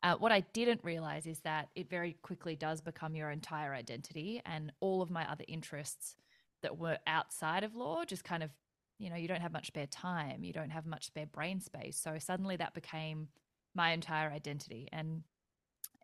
uh, 0.03 0.15
what 0.17 0.33
i 0.33 0.41
didn't 0.53 0.81
realize 0.85 1.27
is 1.27 1.41
that 1.41 1.69
it 1.75 1.89
very 1.89 2.17
quickly 2.23 2.55
does 2.57 2.81
become 2.81 3.17
your 3.17 3.31
entire 3.31 3.75
identity 3.75 4.41
and 4.45 4.73
all 4.81 5.03
of 5.03 5.11
my 5.11 5.31
other 5.31 5.45
interests 5.49 6.17
that 6.63 6.79
were 6.79 6.99
outside 7.07 7.65
of 7.65 7.75
law 7.75 8.05
just 8.05 8.25
kind 8.25 8.43
of 8.43 8.51
you 8.99 9.11
know, 9.11 9.17
you 9.17 9.29
don't 9.29 9.41
have 9.41 9.53
much 9.53 9.69
spare 9.69 9.87
time, 9.87 10.45
you 10.45 10.53
don't 10.53 10.71
have 10.71 10.87
much 10.87 11.07
spare 11.07 11.27
brain 11.27 11.61
space. 11.61 11.99
So 11.99 12.17
suddenly 12.19 12.57
that 12.57 12.75
became 12.75 13.29
my 13.75 13.93
entire 13.93 14.31
identity. 14.31 14.89
And 14.93 15.23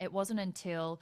it 0.01 0.13
wasn't 0.13 0.41
until 0.41 1.01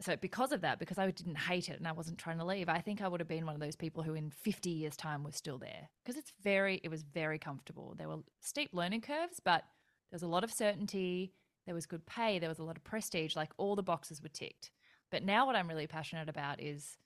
so 0.00 0.16
because 0.16 0.52
of 0.52 0.62
that 0.62 0.78
because 0.78 0.98
i 0.98 1.10
didn't 1.10 1.38
hate 1.38 1.68
it 1.68 1.78
and 1.78 1.86
i 1.86 1.92
wasn't 1.92 2.18
trying 2.18 2.38
to 2.38 2.44
leave 2.44 2.68
i 2.68 2.80
think 2.80 3.00
i 3.00 3.08
would 3.08 3.20
have 3.20 3.28
been 3.28 3.46
one 3.46 3.54
of 3.54 3.60
those 3.60 3.76
people 3.76 4.02
who 4.02 4.14
in 4.14 4.30
50 4.30 4.70
years 4.70 4.96
time 4.96 5.22
was 5.22 5.36
still 5.36 5.58
there. 5.58 5.88
Because 6.04 6.18
it's 6.18 6.32
very 6.42 6.80
it 6.82 6.88
was 6.88 7.02
very 7.02 7.38
comfortable. 7.38 7.94
There 7.96 8.08
were 8.08 8.18
steep 8.40 8.70
learning 8.72 9.02
curves 9.02 9.40
but 9.44 9.62
there 10.10 10.16
was 10.16 10.22
a 10.22 10.28
lot 10.28 10.44
of 10.44 10.52
certainty. 10.52 11.32
There 11.66 11.74
was 11.74 11.86
good 11.86 12.04
pay. 12.06 12.38
There 12.38 12.48
was 12.48 12.58
a 12.58 12.64
lot 12.64 12.76
of 12.76 12.84
prestige. 12.84 13.36
Like 13.36 13.50
all 13.56 13.76
the 13.76 13.82
boxes 13.82 14.22
were 14.22 14.28
ticked. 14.28 14.70
But 15.10 15.24
now 15.24 15.46
what 15.46 15.56
i'm 15.56 15.68
really 15.68 15.86
passionate 15.86 16.28
about 16.28 16.60
is 16.60 16.96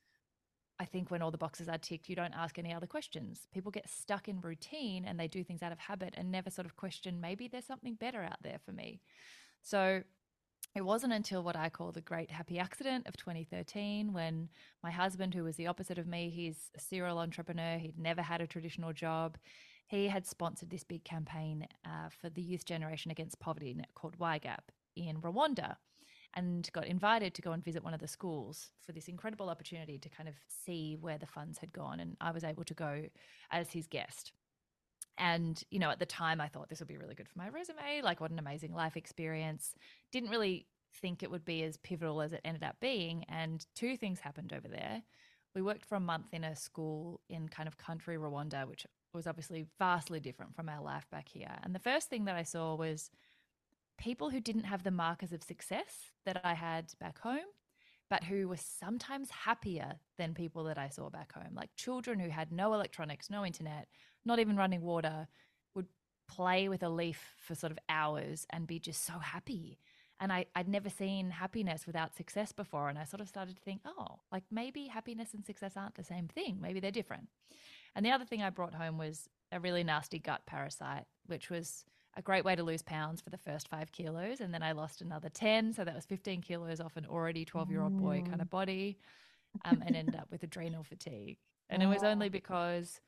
I 0.79 0.85
think 0.85 1.11
when 1.11 1.23
all 1.23 1.31
the 1.31 1.39
boxes 1.39 1.69
are 1.69 1.79
ticked, 1.79 2.11
you 2.11 2.17
don't 2.17 2.35
ask 2.35 2.59
any 2.59 2.75
other 2.75 2.87
questions. 2.87 3.47
People 3.53 3.71
get 3.71 3.89
stuck 3.89 4.29
in 4.29 4.43
routine 4.43 5.07
and 5.07 5.19
they 5.19 5.27
do 5.27 5.43
things 5.43 5.63
out 5.63 5.73
of 5.73 5.79
habit 5.79 6.13
and 6.19 6.31
never 6.31 6.51
sort 6.51 6.67
of 6.67 6.77
question 6.77 7.19
maybe 7.19 7.49
there's 7.49 7.67
something 7.67 7.95
better 7.95 8.23
out 8.23 8.43
there 8.43 8.59
for 8.65 8.73
me. 8.73 9.01
So 9.63 10.03
it 10.77 10.85
wasn't 10.85 11.15
until 11.15 11.43
what 11.43 11.57
I 11.57 11.71
call 11.71 11.91
the 11.91 12.03
great 12.03 12.31
happy 12.31 12.59
accident 12.59 13.07
of 13.07 13.17
2013 13.17 14.13
when 14.13 14.51
my 14.83 14.91
husband, 14.91 15.33
who 15.33 15.43
was 15.43 15.57
the 15.57 15.69
opposite 15.69 15.97
of 15.97 16.07
me, 16.07 16.29
he's 16.29 16.71
a 16.77 16.81
serial 16.81 17.19
entrepreneur, 17.19 17.79
he'd 17.79 17.99
never 17.99 18.21
had 18.21 18.43
a 18.43 18.47
traditional 18.47 18.93
job. 18.93 19.39
He 19.87 20.09
had 20.09 20.27
sponsored 20.27 20.69
this 20.69 20.85
big 20.85 21.03
campaign 21.03 21.67
uh, 21.87 22.11
for 22.11 22.29
the 22.29 22.43
youth 22.43 22.67
generation 22.67 23.11
against 23.11 23.41
poverty 23.41 23.75
called 23.95 24.19
YGAP 24.19 24.69
in 24.97 25.17
Rwanda 25.17 25.77
and 26.35 26.69
got 26.75 26.87
invited 26.87 27.33
to 27.35 27.43
go 27.43 27.53
and 27.53 27.65
visit 27.65 27.83
one 27.83 27.95
of 27.95 28.01
the 28.01 28.09
schools 28.09 28.71
for 28.85 28.93
this 28.93 29.09
incredible 29.09 29.49
opportunity 29.49 29.99
to 29.99 30.11
kind 30.11 30.29
of 30.29 30.35
see 30.47 30.95
where 31.01 31.17
the 31.17 31.27
funds 31.27 31.57
had 31.57 31.73
gone. 31.73 32.01
And 32.01 32.19
I 32.21 32.33
was 32.33 32.45
able 32.45 32.65
to 32.65 32.75
go 32.75 33.05
as 33.51 33.73
his 33.73 33.87
guest. 33.87 34.33
And, 35.19 35.63
you 35.71 35.79
know, 35.79 35.91
at 35.91 35.99
the 35.99 36.07
time 36.07 36.41
I 36.41 36.49
thought 36.49 36.69
this 36.69 36.81
would 36.81 36.89
be 36.89 36.99
really 36.99 37.15
good 37.15 37.29
for 37.29 37.39
my 37.39 37.49
resume. 37.49 38.03
Like, 38.03 38.21
what 38.21 38.31
an 38.31 38.39
amazing 38.39 38.75
life 38.75 38.97
experience. 38.97 39.75
Didn't 40.13 40.31
really 40.31 40.67
think 41.01 41.23
it 41.23 41.31
would 41.31 41.45
be 41.45 41.63
as 41.63 41.77
pivotal 41.77 42.23
as 42.23 42.33
it 42.33 42.41
ended 42.45 42.63
up 42.63 42.77
being. 42.81 43.25
And 43.29 43.65
two 43.75 43.97
things 43.97 44.21
happened 44.21 44.53
over 44.53 44.69
there. 44.69 45.03
We 45.55 45.63
worked 45.63 45.87
for 45.87 45.95
a 45.95 46.01
month 46.01 46.27
in 46.33 46.45
a 46.45 46.55
school 46.55 47.21
in 47.31 47.49
kind 47.49 47.67
of 47.67 47.79
country 47.79 48.17
Rwanda, 48.17 48.69
which 48.69 48.87
was 49.15 49.27
obviously 49.27 49.67
vastly 49.79 50.21
different 50.21 50.55
from 50.55 50.69
our 50.69 50.83
life 50.83 51.07
back 51.11 51.29
here. 51.29 51.57
And 51.63 51.75
the 51.75 51.81
first 51.81 52.11
thing 52.11 52.27
that 52.27 52.37
I 52.37 52.43
saw 52.43 52.75
was 52.75 53.11
people 53.99 54.29
who 54.29 54.41
didn't 54.41 54.65
have 54.65 54.83
the 54.83 54.91
markers 54.91 55.33
of 55.33 55.43
success 55.43 56.13
that 56.27 56.41
I 56.45 56.53
had 56.53 56.93
back 57.01 57.19
home, 57.19 57.47
but 58.11 58.25
who 58.25 58.49
were 58.49 58.59
sometimes 58.59 59.31
happier 59.31 59.95
than 60.19 60.35
people 60.35 60.65
that 60.65 60.79
I 60.79 60.91
saw 60.91 61.09
back 61.09 61.33
home. 61.33 61.55
Like 61.55 61.71
children 61.77 62.19
who 62.19 62.29
had 62.29 62.53
no 62.53 62.75
electronics, 62.75 63.31
no 63.31 63.45
internet, 63.45 63.89
not 64.27 64.39
even 64.39 64.57
running 64.57 64.83
water, 64.83 65.29
would 65.75 65.87
play 66.29 66.69
with 66.69 66.83
a 66.83 66.89
leaf 66.89 67.35
for 67.39 67.55
sort 67.55 67.73
of 67.73 67.79
hours 67.89 68.47
and 68.51 68.67
be 68.67 68.79
just 68.79 69.05
so 69.05 69.19
happy. 69.19 69.79
And 70.19 70.33
I, 70.33 70.47
I'd 70.55 70.69
never 70.69 70.89
seen 70.89 71.31
happiness 71.31 71.87
without 71.87 72.17
success 72.17 72.53
before. 72.53 72.89
And 72.89 72.99
I 72.99 73.05
sort 73.05 73.21
of 73.21 73.29
started 73.29 73.57
to 73.57 73.63
think, 73.63 73.83
oh, 73.85 74.21
like 74.33 74.45
maybe 74.51 74.87
happiness 74.87 75.35
and 75.35 75.45
success 75.45 75.73
aren't 75.77 75.95
the 75.95 76.05
same 76.05 76.29
thing. 76.29 76.59
Maybe 76.61 76.81
they're 76.81 76.91
different. 76.91 77.29
And 77.95 78.05
the 78.05 78.11
other 78.11 78.25
thing 78.25 78.43
I 78.43 78.51
brought 78.51 78.75
home 78.75 78.99
was 78.99 79.29
a 79.53 79.61
really 79.61 79.85
nasty 79.85 80.19
gut 80.19 80.43
parasite, 80.47 81.05
which 81.27 81.51
was 81.51 81.85
a 82.17 82.23
great 82.23 82.45
way 82.45 82.57
to 82.57 82.63
lose 82.63 82.83
pounds 82.83 83.21
for 83.21 83.29
the 83.29 83.39
first 83.39 83.69
five 83.69 83.93
kilos. 83.93 84.41
And 84.41 84.53
then 84.53 84.63
I 84.63 84.73
lost 84.73 85.03
another 85.03 85.29
10. 85.29 85.75
So 85.75 85.85
that 85.85 85.95
was 85.95 86.07
15 86.07 86.41
kilos 86.41 86.81
off 86.81 86.97
an 86.97 87.07
already 87.07 87.45
12 87.45 87.71
year 87.71 87.83
old 87.83 87.99
boy 87.99 88.23
kind 88.27 88.41
of 88.41 88.49
body 88.49 88.99
um, 89.65 89.83
and 89.85 89.95
ended 89.95 90.17
up 90.17 90.29
with 90.31 90.43
adrenal 90.43 90.83
fatigue. 90.83 91.39
And 91.69 91.83
it 91.83 91.87
was 91.87 92.05
only 92.05 92.29
because 92.29 93.01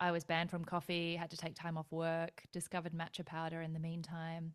I 0.00 0.10
was 0.10 0.24
banned 0.24 0.50
from 0.50 0.64
coffee, 0.64 1.16
had 1.16 1.30
to 1.30 1.36
take 1.36 1.54
time 1.54 1.78
off 1.78 1.90
work, 1.90 2.42
discovered 2.52 2.92
matcha 2.92 3.24
powder 3.24 3.62
in 3.62 3.72
the 3.72 3.78
meantime, 3.78 4.52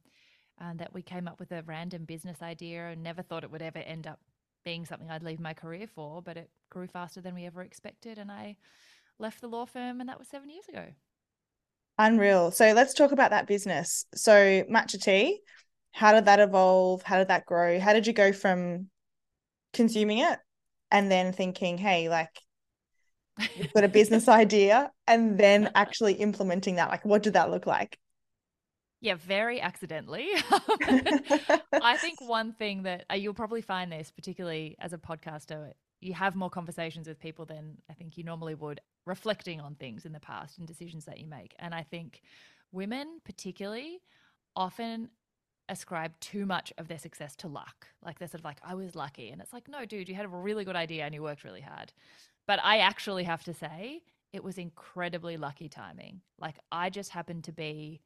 and 0.59 0.79
that 0.79 0.93
we 0.93 1.01
came 1.01 1.27
up 1.27 1.39
with 1.39 1.51
a 1.51 1.63
random 1.65 2.05
business 2.05 2.41
idea 2.41 2.89
and 2.89 3.01
never 3.01 3.21
thought 3.21 3.43
it 3.43 3.51
would 3.51 3.61
ever 3.61 3.79
end 3.79 4.05
up 4.07 4.19
being 4.65 4.85
something 4.85 5.09
I'd 5.09 5.23
leave 5.23 5.39
my 5.39 5.53
career 5.53 5.87
for. 5.87 6.21
But 6.21 6.37
it 6.37 6.49
grew 6.69 6.87
faster 6.87 7.21
than 7.21 7.35
we 7.35 7.45
ever 7.45 7.61
expected. 7.61 8.17
And 8.17 8.31
I 8.31 8.57
left 9.17 9.41
the 9.41 9.47
law 9.47 9.65
firm, 9.65 10.01
and 10.01 10.09
that 10.09 10.19
was 10.19 10.27
seven 10.27 10.49
years 10.49 10.67
ago. 10.67 10.85
Unreal. 11.97 12.51
So 12.51 12.71
let's 12.73 12.93
talk 12.93 13.11
about 13.11 13.31
that 13.31 13.47
business. 13.47 14.05
So 14.15 14.63
matcha 14.71 15.01
tea, 15.01 15.39
how 15.91 16.13
did 16.13 16.25
that 16.25 16.39
evolve? 16.39 17.01
How 17.03 17.17
did 17.17 17.29
that 17.29 17.45
grow? 17.45 17.79
How 17.79 17.93
did 17.93 18.07
you 18.07 18.13
go 18.13 18.31
from 18.31 18.89
consuming 19.73 20.19
it 20.19 20.39
and 20.91 21.11
then 21.11 21.33
thinking, 21.33 21.77
hey, 21.77 22.09
like 22.09 22.39
you've 23.55 23.73
got 23.73 23.83
a 23.83 23.89
business 23.89 24.27
idea 24.27 24.91
and 25.07 25.37
then 25.37 25.71
actually 25.75 26.13
implementing 26.13 26.75
that? 26.75 26.89
Like 26.89 27.05
what 27.05 27.23
did 27.23 27.33
that 27.33 27.51
look 27.51 27.65
like? 27.65 27.97
Yeah, 29.01 29.15
very 29.15 29.61
accidentally. 29.61 30.27
I 30.51 31.97
think 31.99 32.19
one 32.27 32.51
thing 32.53 32.83
that 32.83 33.05
uh, 33.09 33.15
you'll 33.15 33.33
probably 33.33 33.61
find 33.61 33.91
this, 33.91 34.11
particularly 34.11 34.75
as 34.79 34.91
a 34.91 34.97
podcaster, 34.97 35.71
you 36.01 36.13
have 36.13 36.35
more 36.35 36.49
conversations 36.49 37.07
with 37.07 37.19
people 37.19 37.45
than 37.45 37.77
I 37.89 37.93
think 37.93 38.17
you 38.17 38.23
normally 38.23 38.55
would, 38.55 38.81
reflecting 39.05 39.61
on 39.61 39.75
things 39.75 40.05
in 40.05 40.11
the 40.11 40.19
past 40.19 40.57
and 40.57 40.67
decisions 40.67 41.05
that 41.05 41.19
you 41.19 41.27
make. 41.27 41.55
And 41.59 41.73
I 41.73 41.83
think 41.83 42.21
women, 42.71 43.19
particularly, 43.23 44.01
often 44.55 45.09
ascribe 45.69 46.19
too 46.19 46.45
much 46.45 46.73
of 46.77 46.87
their 46.87 46.97
success 46.97 47.35
to 47.37 47.47
luck. 47.47 47.87
Like 48.03 48.19
they're 48.19 48.27
sort 48.27 48.41
of 48.41 48.45
like, 48.45 48.59
I 48.63 48.75
was 48.75 48.95
lucky. 48.95 49.29
And 49.29 49.41
it's 49.41 49.53
like, 49.53 49.69
no, 49.69 49.85
dude, 49.85 50.09
you 50.09 50.15
had 50.15 50.25
a 50.25 50.29
really 50.29 50.65
good 50.65 50.75
idea 50.75 51.05
and 51.05 51.13
you 51.13 51.21
worked 51.21 51.43
really 51.43 51.61
hard. 51.61 51.93
But 52.49 52.59
I 52.63 52.79
actually 52.79 53.25
have 53.25 53.43
to 53.43 53.53
say, 53.53 54.01
it 54.33 54.43
was 54.43 54.57
incredibly 54.57 55.37
lucky 55.37 55.69
timing. 55.69 56.21
Like 56.39 56.55
I 56.71 56.89
just 56.89 57.11
happened 57.11 57.43
to 57.43 57.51
be 57.51 58.01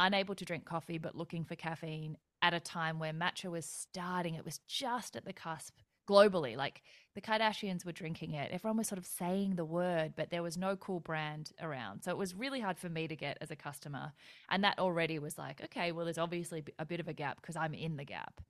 unable 0.00 0.34
to 0.34 0.44
drink 0.44 0.64
coffee, 0.64 0.98
but 0.98 1.14
looking 1.14 1.44
for 1.44 1.54
caffeine 1.54 2.16
at 2.42 2.52
a 2.52 2.58
time 2.58 2.98
where 2.98 3.12
matcha 3.12 3.48
was 3.48 3.64
starting. 3.64 4.34
It 4.34 4.44
was 4.44 4.58
just 4.66 5.14
at 5.14 5.24
the 5.24 5.32
cusp 5.32 5.76
globally. 6.10 6.56
Like 6.56 6.82
the 7.14 7.20
Kardashians 7.20 7.86
were 7.86 7.92
drinking 7.92 8.32
it. 8.32 8.50
Everyone 8.50 8.78
was 8.78 8.88
sort 8.88 8.98
of 8.98 9.06
saying 9.06 9.54
the 9.54 9.64
word, 9.64 10.14
but 10.16 10.30
there 10.30 10.42
was 10.42 10.58
no 10.58 10.74
cool 10.74 10.98
brand 10.98 11.52
around. 11.62 12.02
So 12.02 12.10
it 12.10 12.18
was 12.18 12.34
really 12.34 12.58
hard 12.58 12.80
for 12.80 12.88
me 12.88 13.06
to 13.06 13.14
get 13.14 13.38
as 13.40 13.52
a 13.52 13.56
customer. 13.56 14.14
And 14.50 14.64
that 14.64 14.80
already 14.80 15.20
was 15.20 15.38
like, 15.38 15.62
okay, 15.62 15.92
well, 15.92 16.06
there's 16.06 16.18
obviously 16.18 16.64
a 16.80 16.84
bit 16.84 16.98
of 16.98 17.06
a 17.06 17.12
gap 17.12 17.40
because 17.40 17.54
I'm 17.54 17.72
in 17.72 17.98
the 17.98 18.04
gap. 18.04 18.40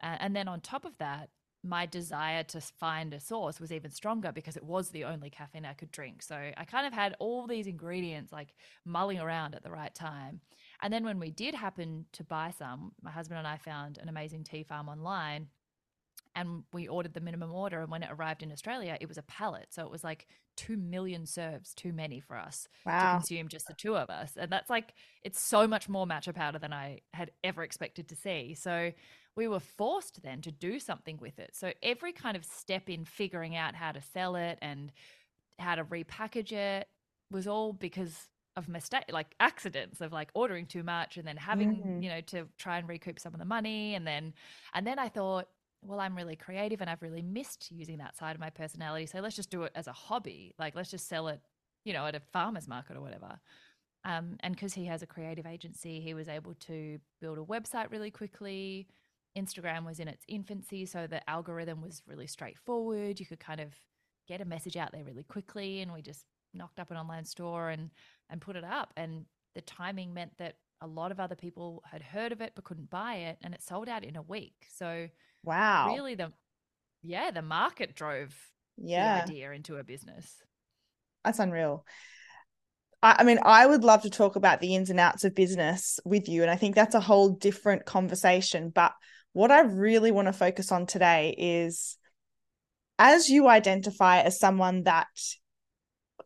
Uh, 0.00 0.18
and 0.20 0.36
then 0.36 0.46
on 0.46 0.60
top 0.60 0.84
of 0.84 0.96
that, 0.98 1.30
my 1.62 1.86
desire 1.86 2.44
to 2.44 2.60
find 2.60 3.12
a 3.12 3.20
source 3.20 3.60
was 3.60 3.72
even 3.72 3.90
stronger 3.90 4.30
because 4.32 4.56
it 4.56 4.64
was 4.64 4.90
the 4.90 5.04
only 5.04 5.28
caffeine 5.30 5.64
I 5.64 5.72
could 5.72 5.90
drink. 5.90 6.22
So 6.22 6.36
I 6.56 6.64
kind 6.64 6.86
of 6.86 6.92
had 6.92 7.16
all 7.18 7.46
these 7.46 7.66
ingredients 7.66 8.32
like 8.32 8.54
mulling 8.84 9.18
around 9.18 9.54
at 9.54 9.62
the 9.62 9.70
right 9.70 9.94
time. 9.94 10.40
And 10.82 10.92
then 10.92 11.04
when 11.04 11.18
we 11.18 11.30
did 11.30 11.54
happen 11.54 12.06
to 12.12 12.24
buy 12.24 12.52
some, 12.56 12.92
my 13.02 13.10
husband 13.10 13.38
and 13.38 13.48
I 13.48 13.56
found 13.56 13.98
an 13.98 14.08
amazing 14.08 14.44
tea 14.44 14.62
farm 14.62 14.88
online 14.88 15.48
and 16.38 16.62
we 16.72 16.86
ordered 16.86 17.14
the 17.14 17.20
minimum 17.20 17.52
order 17.52 17.80
and 17.80 17.90
when 17.90 18.04
it 18.04 18.10
arrived 18.12 18.44
in 18.44 18.52
australia 18.52 18.96
it 19.00 19.08
was 19.08 19.18
a 19.18 19.22
pallet. 19.22 19.66
So 19.70 19.84
it 19.84 19.90
was 19.90 20.04
like 20.04 20.26
2 20.56 20.76
million 20.76 21.26
serves 21.26 21.74
too 21.74 21.92
many 21.92 22.20
for 22.20 22.36
us 22.36 22.68
wow. 22.86 23.14
to 23.14 23.18
consume 23.18 23.48
just 23.48 23.66
the 23.66 23.74
two 23.74 23.96
of 23.96 24.08
us. 24.08 24.32
And 24.36 24.50
that's 24.50 24.70
like 24.70 24.94
it's 25.22 25.40
so 25.40 25.66
much 25.66 25.88
more 25.88 26.06
matcha 26.06 26.34
powder 26.34 26.58
than 26.58 26.72
i 26.72 27.00
had 27.12 27.32
ever 27.42 27.64
expected 27.64 28.08
to 28.08 28.16
see. 28.16 28.54
So 28.54 28.92
we 29.36 29.48
were 29.48 29.60
forced 29.60 30.22
then 30.22 30.40
to 30.42 30.52
do 30.52 30.78
something 30.78 31.18
with 31.20 31.38
it. 31.38 31.50
So 31.54 31.72
every 31.82 32.12
kind 32.12 32.36
of 32.36 32.44
step 32.44 32.88
in 32.88 33.04
figuring 33.04 33.56
out 33.56 33.74
how 33.74 33.92
to 33.92 34.00
sell 34.00 34.36
it 34.36 34.58
and 34.62 34.92
how 35.58 35.74
to 35.74 35.84
repackage 35.84 36.52
it 36.52 36.88
was 37.30 37.48
all 37.48 37.72
because 37.72 38.28
of 38.56 38.68
mistake 38.68 39.04
like 39.12 39.34
accidents 39.38 40.00
of 40.00 40.12
like 40.12 40.30
ordering 40.34 40.66
too 40.66 40.82
much 40.82 41.16
and 41.16 41.26
then 41.26 41.36
having 41.36 41.76
mm-hmm. 41.76 42.02
you 42.02 42.08
know 42.08 42.20
to 42.22 42.48
try 42.58 42.78
and 42.78 42.88
recoup 42.88 43.18
some 43.18 43.34
of 43.34 43.40
the 43.40 43.44
money. 43.44 43.96
And 43.96 44.06
then 44.06 44.34
and 44.72 44.86
then 44.86 44.98
i 45.00 45.08
thought 45.08 45.48
well, 45.82 46.00
I'm 46.00 46.16
really 46.16 46.36
creative 46.36 46.80
and 46.80 46.90
I've 46.90 47.02
really 47.02 47.22
missed 47.22 47.70
using 47.70 47.98
that 47.98 48.16
side 48.16 48.34
of 48.34 48.40
my 48.40 48.50
personality. 48.50 49.06
So 49.06 49.20
let's 49.20 49.36
just 49.36 49.50
do 49.50 49.62
it 49.62 49.72
as 49.74 49.86
a 49.86 49.92
hobby. 49.92 50.54
Like, 50.58 50.74
let's 50.74 50.90
just 50.90 51.08
sell 51.08 51.28
it, 51.28 51.40
you 51.84 51.92
know, 51.92 52.06
at 52.06 52.14
a 52.14 52.20
farmer's 52.32 52.68
market 52.68 52.96
or 52.96 53.00
whatever. 53.00 53.38
Um, 54.04 54.36
and 54.40 54.54
because 54.54 54.74
he 54.74 54.86
has 54.86 55.02
a 55.02 55.06
creative 55.06 55.46
agency, 55.46 56.00
he 56.00 56.14
was 56.14 56.28
able 56.28 56.54
to 56.54 56.98
build 57.20 57.38
a 57.38 57.42
website 57.42 57.90
really 57.90 58.10
quickly. 58.10 58.88
Instagram 59.36 59.84
was 59.84 60.00
in 60.00 60.08
its 60.08 60.24
infancy, 60.28 60.86
so 60.86 61.06
the 61.06 61.28
algorithm 61.28 61.82
was 61.82 62.02
really 62.06 62.26
straightforward. 62.26 63.20
You 63.20 63.26
could 63.26 63.40
kind 63.40 63.60
of 63.60 63.74
get 64.26 64.40
a 64.40 64.44
message 64.44 64.76
out 64.76 64.92
there 64.92 65.04
really 65.04 65.24
quickly, 65.24 65.80
and 65.80 65.92
we 65.92 66.02
just 66.02 66.24
knocked 66.54 66.80
up 66.80 66.90
an 66.90 66.96
online 66.96 67.24
store 67.24 67.70
and 67.70 67.90
and 68.30 68.40
put 68.40 68.56
it 68.56 68.64
up. 68.64 68.92
And 68.96 69.26
the 69.54 69.60
timing 69.62 70.14
meant 70.14 70.38
that 70.38 70.56
a 70.80 70.86
lot 70.86 71.10
of 71.10 71.20
other 71.20 71.34
people 71.34 71.82
had 71.90 72.02
heard 72.02 72.32
of 72.32 72.40
it 72.40 72.52
but 72.54 72.64
couldn't 72.64 72.90
buy 72.90 73.14
it, 73.14 73.38
and 73.42 73.54
it 73.54 73.62
sold 73.62 73.88
out 73.88 74.04
in 74.04 74.16
a 74.16 74.22
week. 74.22 74.66
So 74.72 75.08
Wow. 75.48 75.94
Really 75.94 76.14
the 76.14 76.30
yeah, 77.02 77.30
the 77.30 77.40
market 77.40 77.94
drove 77.94 78.34
yeah. 78.76 79.24
the 79.24 79.32
idea 79.32 79.52
into 79.52 79.78
a 79.78 79.82
business. 79.82 80.30
That's 81.24 81.38
unreal. 81.38 81.86
I, 83.02 83.16
I 83.20 83.24
mean, 83.24 83.38
I 83.42 83.64
would 83.64 83.82
love 83.82 84.02
to 84.02 84.10
talk 84.10 84.36
about 84.36 84.60
the 84.60 84.74
ins 84.74 84.90
and 84.90 85.00
outs 85.00 85.24
of 85.24 85.34
business 85.34 86.00
with 86.04 86.28
you. 86.28 86.42
And 86.42 86.50
I 86.50 86.56
think 86.56 86.74
that's 86.74 86.94
a 86.94 87.00
whole 87.00 87.30
different 87.30 87.86
conversation. 87.86 88.68
But 88.68 88.92
what 89.32 89.50
I 89.50 89.60
really 89.60 90.10
want 90.10 90.28
to 90.28 90.34
focus 90.34 90.70
on 90.70 90.84
today 90.84 91.34
is 91.38 91.96
as 92.98 93.30
you 93.30 93.48
identify 93.48 94.20
as 94.20 94.38
someone 94.38 94.82
that 94.82 95.06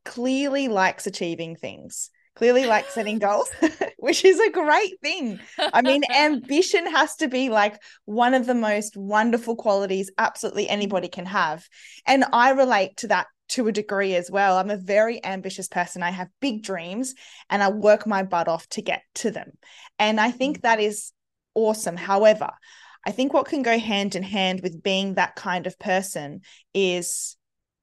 clearly 0.04 0.66
likes 0.66 1.06
achieving 1.06 1.54
things, 1.54 2.10
clearly 2.34 2.66
like 2.66 2.88
setting 2.90 3.18
goals, 3.18 3.50
which 3.98 4.24
is 4.24 4.40
a 4.40 4.50
great 4.50 5.00
thing. 5.00 5.38
I 5.58 5.82
mean, 5.82 6.02
ambition 6.14 6.86
has 6.90 7.16
to 7.16 7.28
be 7.28 7.48
like 7.48 7.80
one 8.04 8.34
of 8.34 8.46
the 8.46 8.54
most 8.54 8.96
wonderful 8.96 9.56
qualities 9.56 10.10
absolutely 10.18 10.68
anybody 10.68 11.08
can 11.08 11.26
have. 11.26 11.66
And 12.06 12.24
I 12.32 12.50
relate 12.50 12.96
to 12.98 13.08
that 13.08 13.26
to 13.50 13.68
a 13.68 13.72
degree 13.72 14.14
as 14.14 14.30
well. 14.30 14.56
I'm 14.56 14.70
a 14.70 14.76
very 14.76 15.22
ambitious 15.24 15.68
person. 15.68 16.02
I 16.02 16.10
have 16.10 16.28
big 16.40 16.62
dreams 16.62 17.14
and 17.50 17.62
I 17.62 17.70
work 17.70 18.06
my 18.06 18.22
butt 18.22 18.48
off 18.48 18.66
to 18.70 18.82
get 18.82 19.02
to 19.16 19.30
them. 19.30 19.52
And 19.98 20.18
I 20.18 20.30
think 20.30 20.62
that 20.62 20.80
is 20.80 21.12
awesome. 21.54 21.96
However, 21.96 22.50
I 23.04 23.10
think 23.10 23.34
what 23.34 23.46
can 23.46 23.62
go 23.62 23.78
hand 23.78 24.14
in 24.14 24.22
hand 24.22 24.60
with 24.62 24.82
being 24.82 25.14
that 25.14 25.34
kind 25.34 25.66
of 25.66 25.78
person 25.78 26.40
is 26.72 27.36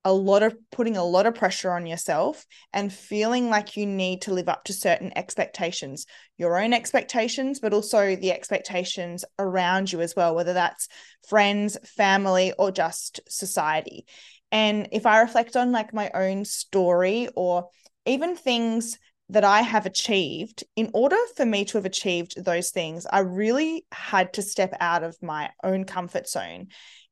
a 0.10 0.12
lot 0.12 0.42
of 0.42 0.58
putting 0.72 0.98
a 0.98 1.04
lot 1.04 1.28
of 1.28 1.36
pressure 1.36 1.72
on 1.72 1.86
yourself 1.86 2.44
and 2.74 2.92
feeling 2.92 3.48
like 3.48 3.78
you 3.78 3.86
need 3.86 4.24
to 4.24 4.34
live 4.34 4.50
up 4.50 4.64
to 4.64 4.74
certain 4.74 5.16
expectations, 5.16 6.08
your 6.36 6.60
own 6.60 6.74
expectations, 6.74 7.60
but 7.60 7.74
also 7.74 8.16
the 8.16 8.32
expectations 8.32 9.24
around 9.38 9.92
you 9.92 10.02
as 10.02 10.16
well, 10.16 10.34
whether 10.34 10.54
that's 10.54 10.88
friends, 11.28 11.78
family, 11.96 12.54
or 12.58 12.72
just 12.72 13.20
society. 13.30 14.08
And 14.52 14.88
if 14.92 15.06
I 15.06 15.22
reflect 15.22 15.56
on 15.56 15.72
like 15.72 15.94
my 15.94 16.10
own 16.16 16.44
story 16.44 17.30
or 17.36 17.70
even 18.08 18.36
things 18.36 18.98
that 19.30 19.44
I 19.44 19.62
have 19.62 19.86
achieved, 19.86 20.64
in 20.76 20.90
order 20.92 21.18
for 21.38 21.46
me 21.46 21.66
to 21.66 21.78
have 21.78 21.86
achieved 21.86 22.44
those 22.44 22.72
things, 22.72 23.06
I 23.06 23.20
really 23.20 23.86
had 23.92 24.34
to 24.34 24.42
step 24.42 24.74
out 24.80 25.04
of 25.04 25.22
my 25.22 25.52
own 25.64 25.84
comfort 25.84 26.28
zone 26.28 26.70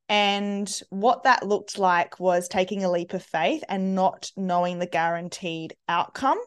and 0.09 0.81
what 0.89 1.23
that 1.23 1.45
looked 1.45 1.77
like 1.77 2.19
was 2.19 2.47
taking 2.47 2.83
a 2.83 2.91
leap 2.91 3.13
of 3.13 3.23
faith 3.23 3.63
and 3.67 3.95
not 3.95 4.31
knowing 4.37 4.79
the 4.79 4.85
guaranteed 4.85 5.75
outcome. 5.89 6.39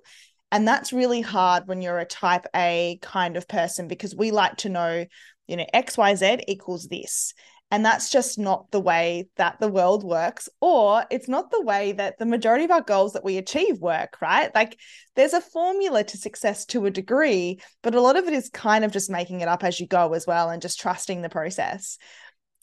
And 0.52 0.66
that's 0.66 0.92
really 0.92 1.20
hard 1.20 1.68
when 1.68 1.82
you're 1.82 1.98
a 1.98 2.04
type 2.04 2.46
A 2.56 2.98
kind 3.02 3.36
of 3.36 3.46
person 3.46 3.86
because 3.86 4.16
we 4.16 4.30
like 4.30 4.56
to 4.58 4.68
know, 4.68 5.04
you 5.46 5.56
know, 5.56 5.66
XYZ 5.74 6.44
equals 6.48 6.88
this. 6.88 7.34
And 7.72 7.84
that's 7.84 8.10
just 8.10 8.36
not 8.36 8.68
the 8.72 8.80
way 8.80 9.28
that 9.36 9.60
the 9.60 9.68
world 9.68 10.02
works, 10.02 10.48
or 10.60 11.04
it's 11.08 11.28
not 11.28 11.52
the 11.52 11.62
way 11.62 11.92
that 11.92 12.18
the 12.18 12.26
majority 12.26 12.64
of 12.64 12.72
our 12.72 12.80
goals 12.80 13.12
that 13.12 13.22
we 13.22 13.36
achieve 13.36 13.78
work, 13.78 14.20
right? 14.20 14.52
Like 14.52 14.76
there's 15.14 15.34
a 15.34 15.40
formula 15.40 16.02
to 16.02 16.16
success 16.16 16.64
to 16.66 16.86
a 16.86 16.90
degree, 16.90 17.60
but 17.84 17.94
a 17.94 18.00
lot 18.00 18.16
of 18.16 18.26
it 18.26 18.34
is 18.34 18.48
kind 18.48 18.84
of 18.84 18.90
just 18.90 19.08
making 19.08 19.40
it 19.40 19.46
up 19.46 19.62
as 19.62 19.78
you 19.78 19.86
go 19.86 20.14
as 20.14 20.26
well 20.26 20.50
and 20.50 20.60
just 20.60 20.80
trusting 20.80 21.22
the 21.22 21.28
process. 21.28 21.96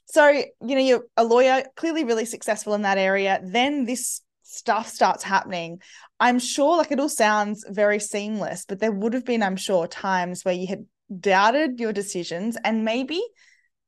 So, 0.10 0.28
you 0.30 0.48
know, 0.62 0.80
you're 0.80 1.06
a 1.18 1.24
lawyer, 1.24 1.64
clearly 1.76 2.04
really 2.06 2.26
successful 2.26 2.74
in 2.74 2.84
that 2.84 2.98
area. 2.98 3.42
Then 3.44 3.86
this 3.86 4.22
stuff 4.44 4.88
starts 4.88 5.24
happening. 5.24 5.82
I'm 6.20 6.40
sure, 6.40 6.78
like, 6.78 6.92
it 6.92 7.00
all 7.00 7.10
sounds 7.10 7.66
very 7.70 8.00
seamless, 8.00 8.66
but 8.66 8.80
there 8.80 8.92
would 8.92 9.14
have 9.14 9.26
been, 9.26 9.44
I'm 9.44 9.58
sure, 9.58 9.86
times 9.86 10.46
where 10.46 10.54
you 10.54 10.68
had 10.68 10.86
doubted 11.20 11.80
your 11.80 11.94
decisions 11.94 12.58
and 12.64 12.86
maybe, 12.86 13.22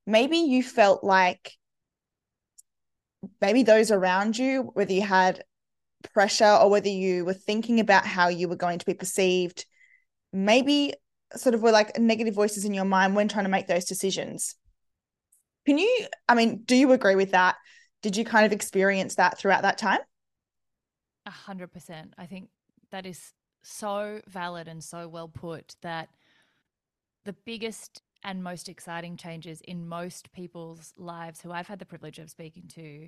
maybe 0.06 0.38
you 0.38 0.62
felt 0.62 1.04
like 1.04 1.54
maybe 3.42 3.64
those 3.64 3.90
around 3.90 4.38
you, 4.38 4.72
whether 4.74 4.94
you 4.94 5.02
had 5.02 5.44
pressure 6.14 6.58
or 6.62 6.70
whether 6.70 6.90
you 6.90 7.26
were 7.26 7.34
thinking 7.34 7.80
about 7.80 8.06
how 8.06 8.28
you 8.28 8.48
were 8.48 8.56
going 8.56 8.80
to 8.80 8.86
be 8.86 8.94
perceived, 8.94 9.66
maybe 10.34 10.94
sort 11.36 11.56
of 11.56 11.62
were 11.62 11.72
like 11.72 11.98
negative 11.98 12.36
voices 12.36 12.66
in 12.66 12.74
your 12.74 12.86
mind 12.86 13.16
when 13.16 13.28
trying 13.28 13.46
to 13.46 13.50
make 13.50 13.68
those 13.68 13.86
decisions. 13.86 14.56
Can 15.70 15.78
you, 15.78 16.08
I 16.28 16.34
mean, 16.34 16.64
do 16.66 16.76
you 16.76 16.92
agree 16.94 17.14
with 17.14 17.30
that? 17.30 17.56
Did 18.02 18.18
you 18.18 18.26
kind 18.26 18.44
of 18.44 18.52
experience 18.52 19.14
that 19.16 19.38
throughout 19.38 19.62
that 19.62 19.78
time? 19.78 20.00
A 21.28 21.30
hundred 21.30 21.72
percent. 21.72 22.16
I 22.18 22.26
think 22.26 22.50
that 22.90 23.06
is 23.06 23.34
so 23.62 24.20
valid 24.26 24.68
and 24.68 24.84
so 24.84 25.08
well 25.08 25.28
put 25.28 25.76
that 25.84 26.10
the 27.24 27.34
biggest 27.46 28.02
and 28.24 28.44
most 28.44 28.68
exciting 28.68 29.16
changes 29.16 29.62
in 29.62 29.88
most 29.88 30.34
people's 30.34 30.92
lives 30.98 31.40
who 31.40 31.52
I've 31.52 31.68
had 31.68 31.78
the 31.78 31.86
privilege 31.86 32.18
of 32.18 32.32
speaking 32.32 32.64
to 32.70 33.08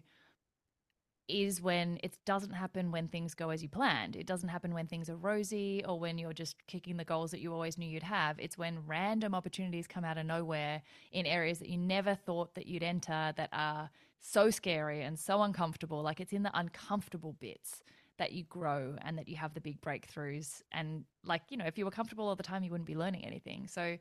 is 1.28 1.62
when 1.62 2.00
it 2.04 2.18
doesn't 2.26 2.54
happen 2.54 2.92
when 2.92 3.08
things 3.08 3.34
go 3.34 3.50
as 3.50 3.62
you 3.64 3.70
planned. 3.70 4.16
It 4.16 4.26
doesn't 4.26 4.50
happen 4.50 4.74
when 4.74 4.88
things 4.88 5.10
are 5.10 5.16
rosy 5.16 5.84
or 5.88 6.00
when 6.00 6.18
you're 6.18 6.34
just 6.34 6.56
kicking 6.68 6.98
the 6.98 7.06
goals 7.06 7.32
that 7.32 7.40
you 7.40 7.54
always 7.54 7.78
knew 7.78 7.88
you'd 7.88 8.04
have. 8.04 8.40
It's 8.40 8.58
when 8.58 8.80
random 8.86 9.34
opportunities 9.34 9.88
come 9.88 10.04
out 10.04 10.18
of 10.18 10.26
nowhere 10.26 10.82
in 11.12 11.26
areas 11.26 11.60
that 11.60 11.70
you 11.70 11.78
never 11.78 12.16
thought 12.16 12.56
that 12.56 12.68
you'd 12.68 12.84
enter 12.84 13.34
that 13.38 13.50
are 13.54 13.90
so 14.20 14.50
scary 14.50 15.02
and 15.02 15.18
so 15.18 15.42
uncomfortable. 15.42 16.02
Like 16.02 16.20
it's 16.20 16.34
in 16.34 16.44
the 16.44 16.52
uncomfortable 16.54 17.34
bits 17.40 17.84
that 18.18 18.34
you 18.34 18.44
grow 18.44 18.96
and 19.02 19.18
that 19.18 19.28
you 19.28 19.36
have 19.36 19.54
the 19.54 19.62
big 19.62 19.82
breakthroughs. 19.82 20.62
And 20.72 21.06
like, 21.26 21.42
you 21.50 21.58
know, 21.58 21.66
if 21.66 21.78
you 21.78 21.86
were 21.86 21.92
comfortable 21.92 22.28
all 22.28 22.36
the 22.36 22.44
time, 22.44 22.64
you 22.64 22.70
wouldn't 22.72 22.88
be 22.88 22.96
learning 22.96 23.26
anything. 23.26 23.68
So 23.68 23.98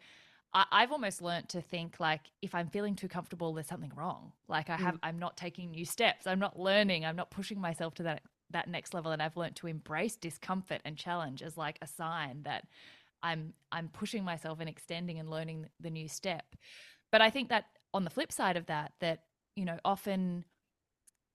I, 0.52 0.80
have 0.80 0.90
almost 0.90 1.22
learned 1.22 1.48
to 1.50 1.60
think 1.60 2.00
like 2.00 2.22
if 2.42 2.54
I'm 2.54 2.68
feeling 2.68 2.96
too 2.96 3.08
comfortable, 3.08 3.52
there's 3.54 3.68
something 3.68 3.92
wrong. 3.94 4.32
Like 4.48 4.68
I 4.68 4.76
have, 4.76 4.94
mm. 4.94 5.00
I'm 5.02 5.18
not 5.18 5.36
taking 5.36 5.70
new 5.70 5.84
steps. 5.84 6.26
I'm 6.26 6.40
not 6.40 6.58
learning. 6.58 7.04
I'm 7.04 7.16
not 7.16 7.30
pushing 7.30 7.60
myself 7.60 7.94
to 7.94 8.02
that 8.04 8.22
that 8.50 8.68
next 8.68 8.92
level. 8.92 9.12
And 9.12 9.22
I've 9.22 9.36
learned 9.36 9.56
to 9.56 9.68
embrace 9.68 10.16
discomfort 10.16 10.80
and 10.84 10.96
challenge 10.96 11.40
as 11.40 11.56
like 11.56 11.78
a 11.80 11.86
sign 11.86 12.42
that 12.42 12.64
I'm 13.22 13.54
I'm 13.70 13.88
pushing 13.88 14.24
myself 14.24 14.58
and 14.60 14.68
extending 14.68 15.18
and 15.18 15.30
learning 15.30 15.66
the 15.78 15.90
new 15.90 16.08
step. 16.08 16.56
But 17.12 17.20
I 17.20 17.30
think 17.30 17.48
that 17.50 17.66
on 17.94 18.04
the 18.04 18.10
flip 18.10 18.32
side 18.32 18.56
of 18.56 18.66
that, 18.66 18.92
that 19.00 19.20
you 19.54 19.64
know, 19.64 19.78
often 19.84 20.44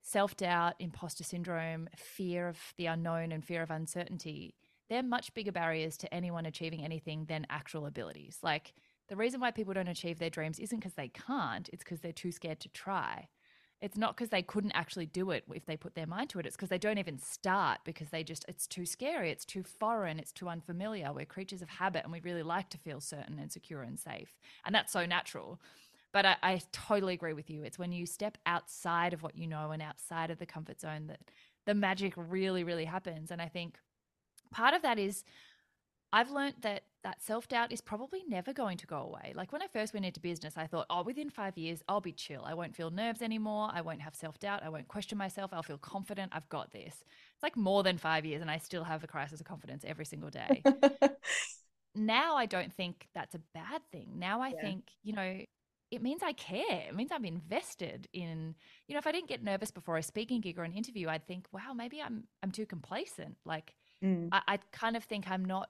self 0.02 0.36
doubt, 0.36 0.76
imposter 0.80 1.24
syndrome, 1.24 1.90
fear 1.96 2.48
of 2.48 2.58
the 2.78 2.88
unknown, 2.88 3.32
and 3.32 3.44
fear 3.46 3.62
of 3.62 3.72
uncertainty, 3.72 4.56
they're 4.90 5.04
much 5.04 5.34
bigger 5.34 5.52
barriers 5.52 5.98
to 5.98 6.14
anyone 6.14 6.46
achieving 6.46 6.84
anything 6.84 7.26
than 7.26 7.48
actual 7.50 7.86
abilities. 7.86 8.40
Like 8.44 8.74
the 9.08 9.16
reason 9.16 9.40
why 9.40 9.52
people 9.52 9.74
don't 9.74 9.88
achieve 9.88 10.20
their 10.20 10.30
dreams 10.30 10.60
isn't 10.60 10.80
because 10.80 10.94
they 10.94 11.10
can't, 11.10 11.70
it's 11.72 11.84
because 11.84 12.00
they're 12.00 12.12
too 12.12 12.32
scared 12.32 12.60
to 12.62 12.70
try. 12.70 13.28
It's 13.82 13.98
not 13.98 14.16
because 14.16 14.30
they 14.30 14.42
couldn't 14.42 14.72
actually 14.72 15.06
do 15.06 15.32
it 15.32 15.44
if 15.54 15.66
they 15.66 15.78
put 15.78 15.96
their 15.96 16.08
mind 16.08 16.30
to 16.32 16.40
it. 16.40 16.46
It's 16.46 16.56
because 16.56 16.70
they 16.70 16.78
don't 16.78 16.98
even 16.98 17.20
start 17.20 17.80
because 17.84 18.10
they 18.10 18.24
just, 18.24 18.46
it's 18.48 18.68
too 18.68 18.86
scary, 18.86 19.30
it's 19.30 19.46
too 19.46 19.64
foreign, 19.64 20.18
it's 20.18 20.32
too 20.32 20.48
unfamiliar. 20.48 21.12
We're 21.14 21.26
creatures 21.26 21.62
of 21.62 21.70
habit 21.70 22.04
and 22.04 22.12
we 22.12 22.22
really 22.22 22.42
like 22.42 22.70
to 22.70 22.78
feel 22.78 23.02
certain 23.02 23.38
and 23.38 23.52
secure 23.52 23.84
and 23.84 24.00
safe. 24.00 24.34
And 24.66 24.74
that's 24.74 24.94
so 24.94 25.06
natural. 25.06 25.60
But 26.14 26.26
I, 26.26 26.36
I 26.42 26.62
totally 26.72 27.14
agree 27.14 27.34
with 27.34 27.50
you. 27.50 27.64
It's 27.64 27.78
when 27.78 27.92
you 27.92 28.06
step 28.06 28.38
outside 28.46 29.14
of 29.14 29.22
what 29.22 29.38
you 29.38 29.46
know 29.46 29.72
and 29.72 29.82
outside 29.82 30.32
of 30.32 30.40
the 30.40 30.46
comfort 30.46 30.80
zone 30.80 31.08
that 31.08 31.20
the 31.66 31.74
magic 31.74 32.14
really, 32.16 32.64
really 32.64 32.86
happens. 32.86 33.30
And 33.30 33.42
I 33.42 33.50
think 33.50 33.78
part 34.52 34.74
of 34.74 34.82
that 34.84 34.98
is 34.98 35.26
I've 36.16 36.32
learned 36.32 36.56
that 36.62 36.84
that 37.04 37.22
self 37.22 37.50
doubt 37.50 37.74
is 37.74 37.82
probably 37.82 38.24
never 38.26 38.54
going 38.54 38.78
to 38.78 38.88
go 38.88 39.00
away. 39.00 39.34
Like 39.36 39.52
when 39.52 39.62
I 39.62 39.68
first 39.68 39.94
went 39.94 40.06
into 40.06 40.22
business, 40.22 40.54
I 40.56 40.66
thought, 40.66 40.86
oh, 40.90 41.04
within 41.04 41.30
five 41.30 41.58
years, 41.58 41.84
I'll 41.90 42.00
be 42.00 42.14
chill. 42.14 42.42
I 42.46 42.54
won't 42.54 42.74
feel 42.74 42.90
nerves 42.90 43.22
anymore. 43.22 43.70
I 43.74 43.82
won't 43.82 44.02
have 44.02 44.16
self 44.16 44.40
doubt. 44.40 44.64
I 44.64 44.70
won't 44.70 44.88
question 44.88 45.18
myself. 45.18 45.52
I'll 45.52 45.62
feel 45.62 45.78
confident. 45.78 46.32
I've 46.34 46.48
got 46.48 46.72
this. 46.72 47.04
It's 47.34 47.44
like 47.44 47.58
more 47.58 47.84
than 47.84 47.98
five 47.98 48.26
years, 48.26 48.42
and 48.42 48.50
I 48.50 48.60
still 48.60 48.86
have 48.86 49.04
a 49.04 49.08
crisis 49.08 49.42
of 49.42 49.46
confidence 49.46 49.84
every 49.86 50.06
single 50.06 50.30
day. 50.30 50.64
now 51.96 52.38
I 52.38 52.46
don't 52.46 52.72
think 52.72 53.10
that's 53.14 53.36
a 53.36 53.42
bad 53.54 53.82
thing. 53.92 54.14
Now 54.16 54.42
I 54.42 54.54
yeah. 54.56 54.62
think, 54.62 54.92
you 55.04 55.12
know, 55.12 55.42
it 55.92 56.02
means 56.02 56.24
I 56.24 56.32
care. 56.32 56.86
It 56.88 56.96
means 56.96 57.12
I'm 57.12 57.26
invested 57.26 58.08
in, 58.14 58.56
you 58.88 58.96
know, 58.96 59.00
if 59.00 59.06
I 59.06 59.12
didn't 59.12 59.28
get 59.28 59.44
nervous 59.44 59.70
before 59.70 59.98
a 59.98 60.04
speaking 60.04 60.40
gig 60.40 60.58
or 60.58 60.64
an 60.64 60.72
interview, 60.72 61.10
I'd 61.10 61.28
think, 61.28 61.48
wow, 61.52 61.74
maybe 61.76 62.02
I'm 62.02 62.24
I'm 62.42 62.52
too 62.52 62.66
complacent. 62.66 63.36
Like 63.46 63.76
mm. 64.02 64.30
I, 64.32 64.42
I 64.48 64.60
kind 64.72 64.96
of 64.96 65.04
think 65.04 65.30
I'm 65.30 65.44
not 65.44 65.70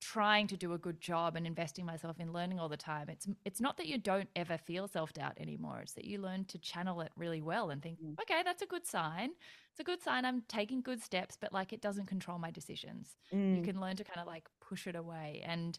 trying 0.00 0.46
to 0.46 0.56
do 0.56 0.72
a 0.72 0.78
good 0.78 1.00
job 1.00 1.36
and 1.36 1.46
investing 1.46 1.84
myself 1.84 2.18
in 2.18 2.32
learning 2.32 2.58
all 2.58 2.68
the 2.68 2.76
time. 2.76 3.08
It's 3.08 3.28
it's 3.44 3.60
not 3.60 3.76
that 3.76 3.86
you 3.86 3.98
don't 3.98 4.28
ever 4.34 4.58
feel 4.58 4.88
self-doubt 4.88 5.38
anymore. 5.38 5.80
It's 5.82 5.92
that 5.92 6.04
you 6.04 6.18
learn 6.18 6.44
to 6.46 6.58
channel 6.58 7.00
it 7.02 7.12
really 7.16 7.42
well 7.42 7.70
and 7.70 7.82
think, 7.82 8.00
mm. 8.00 8.18
okay, 8.20 8.42
that's 8.44 8.62
a 8.62 8.66
good 8.66 8.86
sign. 8.86 9.30
It's 9.70 9.80
a 9.80 9.84
good 9.84 10.02
sign 10.02 10.24
I'm 10.24 10.42
taking 10.48 10.80
good 10.80 11.02
steps, 11.02 11.36
but 11.40 11.52
like 11.52 11.72
it 11.72 11.82
doesn't 11.82 12.06
control 12.06 12.38
my 12.38 12.50
decisions. 12.50 13.16
Mm. 13.32 13.56
You 13.58 13.62
can 13.62 13.80
learn 13.80 13.96
to 13.96 14.04
kind 14.04 14.20
of 14.20 14.26
like 14.26 14.48
push 14.60 14.86
it 14.86 14.96
away. 14.96 15.42
And 15.44 15.78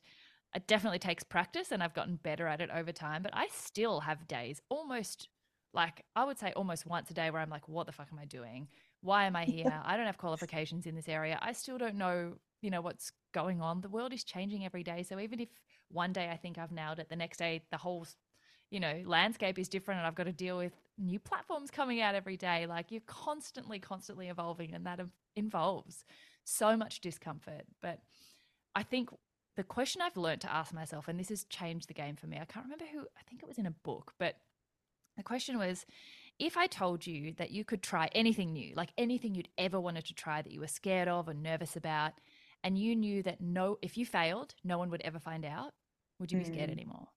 it 0.56 0.68
definitely 0.68 1.00
takes 1.00 1.24
practice 1.24 1.72
and 1.72 1.82
I've 1.82 1.94
gotten 1.94 2.18
better 2.18 2.48
at 2.48 2.62
it 2.62 2.70
over 2.74 2.92
time, 2.92 3.24
but 3.24 3.32
I 3.34 3.48
still 3.52 4.02
have 4.02 4.28
days 4.28 4.62
almost 4.70 5.30
like 5.74 6.04
I 6.16 6.26
would 6.26 6.38
say 6.38 6.52
almost 6.56 6.86
once 6.86 7.10
a 7.10 7.14
day 7.14 7.30
where 7.32 7.42
I'm 7.42 7.50
like, 7.50 7.68
what 7.68 7.86
the 7.86 7.94
fuck 7.94 8.10
am 8.12 8.20
I 8.20 8.26
doing? 8.26 8.68
Why 9.02 9.26
am 9.26 9.36
I 9.36 9.46
here? 9.46 9.82
I 9.86 9.98
don't 9.98 10.06
have 10.06 10.18
qualifications 10.18 10.86
in 10.86 10.96
this 10.96 11.08
area. 11.08 11.40
I 11.42 11.54
still 11.54 11.78
don't 11.78 11.96
know, 11.96 12.34
you 12.62 12.70
know, 12.70 12.82
what's 12.82 13.12
going 13.32 13.62
on. 13.62 13.82
The 13.82 13.90
world 13.90 14.14
is 14.14 14.24
changing 14.24 14.66
every 14.66 14.84
day. 14.84 15.04
So 15.04 15.20
even 15.20 15.40
if 15.40 15.50
one 15.90 16.14
day 16.14 16.30
I 16.32 16.38
think 16.38 16.58
I've 16.58 16.72
nailed 16.72 17.00
it, 17.00 17.10
the 17.10 17.16
next 17.16 17.38
day 17.38 17.64
the 17.72 17.78
whole, 17.78 18.06
you 18.70 18.80
know, 18.80 19.02
landscape 19.06 19.60
is 19.60 19.70
different 19.70 20.00
and 20.00 20.08
I've 20.08 20.16
got 20.16 20.26
to 20.26 20.32
deal 20.32 20.58
with 20.58 20.74
new 20.98 21.20
platforms 21.20 21.72
coming 21.72 22.02
out 22.02 22.16
every 22.16 22.38
day. 22.38 22.66
Like 22.66 22.92
you're 22.92 23.02
constantly, 23.08 23.80
constantly 23.80 24.30
evolving 24.30 24.74
and 24.74 24.86
that 24.86 25.00
involves 25.36 26.06
so 26.44 26.76
much 26.78 27.02
discomfort. 27.02 27.64
But 27.82 28.00
I 28.76 28.84
think 28.84 29.10
the 29.56 29.64
question 29.64 30.02
I've 30.02 30.18
learned 30.18 30.42
to 30.42 30.54
ask 30.54 30.74
myself, 30.74 31.08
and 31.08 31.20
this 31.20 31.30
has 31.30 31.44
changed 31.46 31.90
the 31.90 31.94
game 31.94 32.16
for 32.16 32.28
me, 32.28 32.38
I 32.42 32.46
can't 32.46 32.66
remember 32.66 32.86
who, 32.92 33.02
I 33.02 33.24
think 33.30 33.44
it 33.44 33.48
was 33.48 33.58
in 33.58 33.66
a 33.66 33.72
book, 33.72 34.14
but 34.18 34.36
the 35.18 35.24
question 35.24 35.58
was 35.58 35.86
if 36.40 36.58
I 36.58 36.68
told 36.68 37.06
you 37.06 37.34
that 37.34 37.52
you 37.52 37.64
could 37.64 37.84
try 37.84 38.10
anything 38.14 38.54
new, 38.54 38.74
like 38.76 38.92
anything 38.98 39.36
you'd 39.36 39.50
ever 39.58 39.80
wanted 39.80 40.06
to 40.06 40.14
try 40.14 40.42
that 40.42 40.52
you 40.52 40.60
were 40.60 40.68
scared 40.68 41.08
of 41.08 41.28
or 41.28 41.34
nervous 41.34 41.76
about, 41.76 42.14
and 42.64 42.78
you 42.78 42.96
knew 42.96 43.24
that 43.24 43.42
no, 43.42 43.78
if 43.82 43.98
you 43.98 44.06
failed, 44.06 44.54
no 44.64 44.78
one 44.78 44.90
would 44.90 45.02
ever 45.02 45.20
find 45.20 45.46
out, 45.46 45.74
would 46.20 46.32
you 46.32 46.40
be 46.40 46.46
scared 46.46 46.70
mm. 46.70 46.74
anymore? 46.74 47.08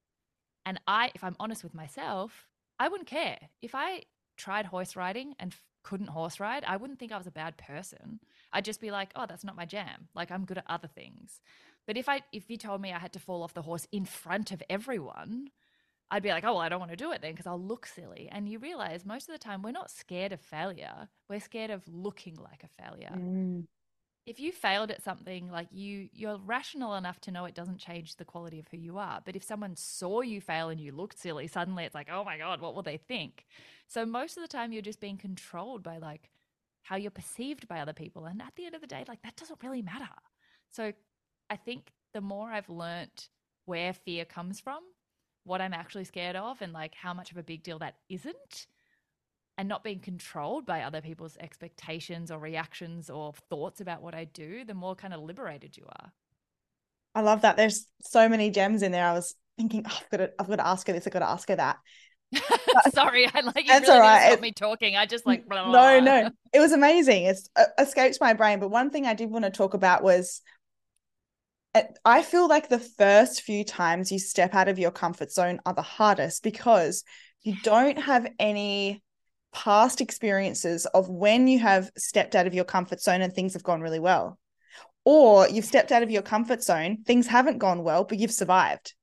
And 0.67 0.81
I, 0.87 1.11
if 1.15 1.23
I'm 1.23 1.37
honest 1.39 1.63
with 1.63 1.75
myself, 1.75 2.49
I 2.79 2.89
wouldn't 2.89 3.09
care. 3.09 3.39
If 3.61 3.75
I 3.75 4.03
tried 4.37 4.67
horse 4.67 4.97
riding 4.97 5.35
and 5.39 5.53
f- 5.53 5.61
couldn't 5.83 6.09
horse 6.09 6.41
ride, 6.41 6.65
I 6.67 6.77
wouldn't 6.77 6.99
think 6.99 7.13
I 7.13 7.19
was 7.19 7.27
a 7.27 7.33
bad 7.33 7.59
person. 7.59 8.21
I'd 8.53 8.65
just 8.65 8.81
be 8.81 8.91
like, 8.91 9.11
oh, 9.15 9.27
that's 9.29 9.45
not 9.45 9.57
my 9.57 9.67
jam. 9.67 10.09
Like 10.15 10.31
I'm 10.31 10.47
good 10.47 10.59
at 10.59 10.65
other 10.67 10.89
things. 10.89 11.41
But 11.87 11.99
if 11.99 12.09
I 12.09 12.23
if 12.33 12.49
you 12.49 12.57
told 12.57 12.81
me 12.81 12.93
I 12.93 12.99
had 12.99 13.13
to 13.13 13.21
fall 13.21 13.43
off 13.43 13.53
the 13.53 13.63
horse 13.63 13.87
in 13.93 14.07
front 14.07 14.51
of 14.53 14.63
everyone, 14.71 15.51
I'd 16.11 16.23
be 16.23 16.31
like, 16.31 16.45
oh, 16.45 16.55
well, 16.55 16.63
I 16.63 16.69
don't 16.69 16.81
want 16.81 16.93
to 16.93 16.97
do 16.97 17.13
it 17.13 17.21
then 17.21 17.33
because 17.33 17.47
I'll 17.47 17.61
look 17.61 17.87
silly. 17.87 18.29
And 18.33 18.49
you 18.49 18.59
realize 18.59 19.05
most 19.05 19.29
of 19.29 19.35
the 19.35 19.39
time 19.39 19.63
we're 19.63 19.73
not 19.73 19.91
scared 19.91 20.33
of 20.33 20.41
failure. 20.41 21.09
We're 21.29 21.41
scared 21.41 21.71
of 21.71 21.83
looking 21.87 22.37
like 22.37 22.65
a 22.65 22.83
failure. 22.83 23.13
Mm. 23.15 23.67
If 24.27 24.41
you 24.41 24.53
failed 24.53 24.91
at 24.91 25.03
something, 25.03 25.51
like 25.51 25.69
you, 25.71 26.09
you're 26.15 26.39
rational 26.39 26.95
enough 26.95 27.21
to 27.23 27.31
know 27.31 27.45
it 27.45 27.55
doesn't 27.55 27.79
change 27.79 28.17
the 28.17 28.25
quality 28.25 28.59
of 28.59 28.67
who 28.71 28.79
you 28.79 28.97
are. 28.97 29.21
But 29.25 29.37
if 29.37 29.45
someone 29.45 29.77
saw 29.77 30.23
you 30.23 30.41
fail 30.41 30.71
and 30.71 30.81
you 30.81 30.93
looked 30.93 31.19
silly, 31.19 31.47
suddenly 31.47 31.85
it's 31.85 31.95
like, 31.95 32.09
oh 32.11 32.25
my 32.25 32.39
God, 32.39 32.61
what 32.61 32.75
will 32.75 32.83
they 32.83 32.97
think? 32.97 33.45
So 33.87 34.07
most 34.07 34.39
of 34.39 34.43
the 34.43 34.49
time 34.49 34.73
you're 34.73 34.81
just 34.81 35.01
being 35.01 35.19
controlled 35.19 35.83
by 35.83 35.99
like 35.99 36.31
how 36.83 36.97
you're 36.97 37.11
perceived 37.11 37.69
by 37.69 37.81
other 37.81 37.93
people. 37.93 38.25
And 38.25 38.41
at 38.41 38.55
the 38.57 38.65
end 38.65 38.75
of 38.75 38.81
the 38.81 38.87
day, 38.87 39.05
like 39.07 39.23
that 39.23 39.37
doesn't 39.37 39.63
really 39.63 39.83
matter. 39.83 40.09
So 40.71 40.93
I 41.51 41.57
think 41.57 41.93
the 42.15 42.23
more 42.23 42.51
I've 42.51 42.71
learnt 42.71 43.29
where 43.67 43.93
fear 43.93 44.25
comes 44.25 44.59
from, 44.59 44.81
what 45.45 45.61
I'm 45.61 45.75
actually 45.75 46.05
scared 46.05 46.37
of, 46.37 46.63
and 46.63 46.73
like 46.73 46.95
how 46.95 47.13
much 47.13 47.31
of 47.31 47.37
a 47.37 47.43
big 47.43 47.63
deal 47.63 47.79
that 47.81 47.97
isn't, 48.09 48.67
and 49.57 49.69
not 49.69 49.85
being 49.85 50.01
controlled 50.01 50.67
by 50.67 50.83
other 50.83 51.01
people's 51.01 51.37
expectations 51.39 52.31
or 52.31 52.39
reactions 52.39 53.09
or 53.11 53.33
thoughts 53.49 53.81
about 53.81 54.03
what 54.03 54.15
I 54.15 54.25
do, 54.25 54.65
the 54.65 54.75
more 54.75 54.95
kind 54.95 55.15
of 55.15 55.21
liberated 55.21 55.77
you 55.77 55.85
are. 55.87 56.13
I 57.15 57.21
love 57.21 57.43
that. 57.43 57.57
There's 57.57 57.87
so 58.03 58.29
many 58.29 58.51
gems 58.51 58.83
in 58.83 58.91
there. 58.91 59.07
I 59.07 59.13
was 59.13 59.35
thinking, 59.57 59.85
oh, 59.89 59.99
I've 60.01 60.11
got 60.11 60.17
to, 60.17 60.33
I've 60.39 60.49
got 60.49 60.57
to 60.57 60.67
ask 60.67 60.87
her 60.89 60.93
this. 60.93 61.07
I've 61.07 61.13
got 61.13 61.21
to 61.21 61.29
ask 61.29 61.49
her 61.49 61.57
that. 61.57 61.79
Sorry, 62.93 63.29
I 63.33 63.41
like 63.43 63.59
you 63.59 63.69
That's 63.69 63.87
really 63.87 64.01
all 64.01 64.05
right. 64.05 64.31
stop 64.33 64.41
me 64.41 64.51
talking. 64.51 64.97
I 64.97 65.07
just 65.07 65.25
like 65.25 65.49
blah, 65.49 65.71
blah, 65.71 65.73
no, 65.73 66.01
no. 66.01 66.31
It 66.53 66.59
was 66.59 66.73
amazing. 66.73 67.25
It 67.25 67.39
uh, 67.55 67.65
escaped 67.79 68.19
my 68.21 68.33
brain. 68.33 68.59
But 68.59 68.71
one 68.71 68.91
thing 68.91 69.07
I 69.07 69.15
did 69.15 69.31
want 69.31 69.45
to 69.45 69.51
talk 69.53 69.75
about 69.75 70.03
was 70.03 70.43
I 72.05 72.23
feel 72.23 72.49
like 72.49 72.69
the 72.69 72.79
first 72.79 73.43
few 73.43 73.65
times 73.65 74.13
you 74.13 74.19
step 74.19 74.55
out 74.55 74.69
of 74.69 74.79
your 74.79 74.93
comfort 74.93 75.33
zone 75.33 75.61
are 75.67 75.75
the 75.75 75.83
hardest 75.83 76.43
because 76.43 77.03
you 77.43 77.57
don't 77.63 77.99
have 77.99 78.29
any 78.39 79.03
past 79.55 80.01
experiences 80.01 80.85
of 80.87 81.09
when 81.09 81.47
you 81.47 81.61
have 81.61 81.91
stepped 81.97 82.35
out 82.35 82.47
of 82.47 82.53
your 82.53 82.65
comfort 82.65 83.01
zone 83.01 83.23
and 83.23 83.33
things 83.33 83.55
have 83.55 83.63
gone 83.63 83.81
really 83.81 84.01
well. 84.01 84.39
Or 85.05 85.49
you've 85.49 85.65
stepped 85.65 85.93
out 85.93 86.03
of 86.03 86.11
your 86.11 86.23
comfort 86.23 86.63
zone, 86.63 87.05
things 87.07 87.27
haven't 87.27 87.59
gone 87.59 87.83
well, 87.83 88.05
but 88.05 88.19
you've 88.19 88.33
survived. 88.33 88.95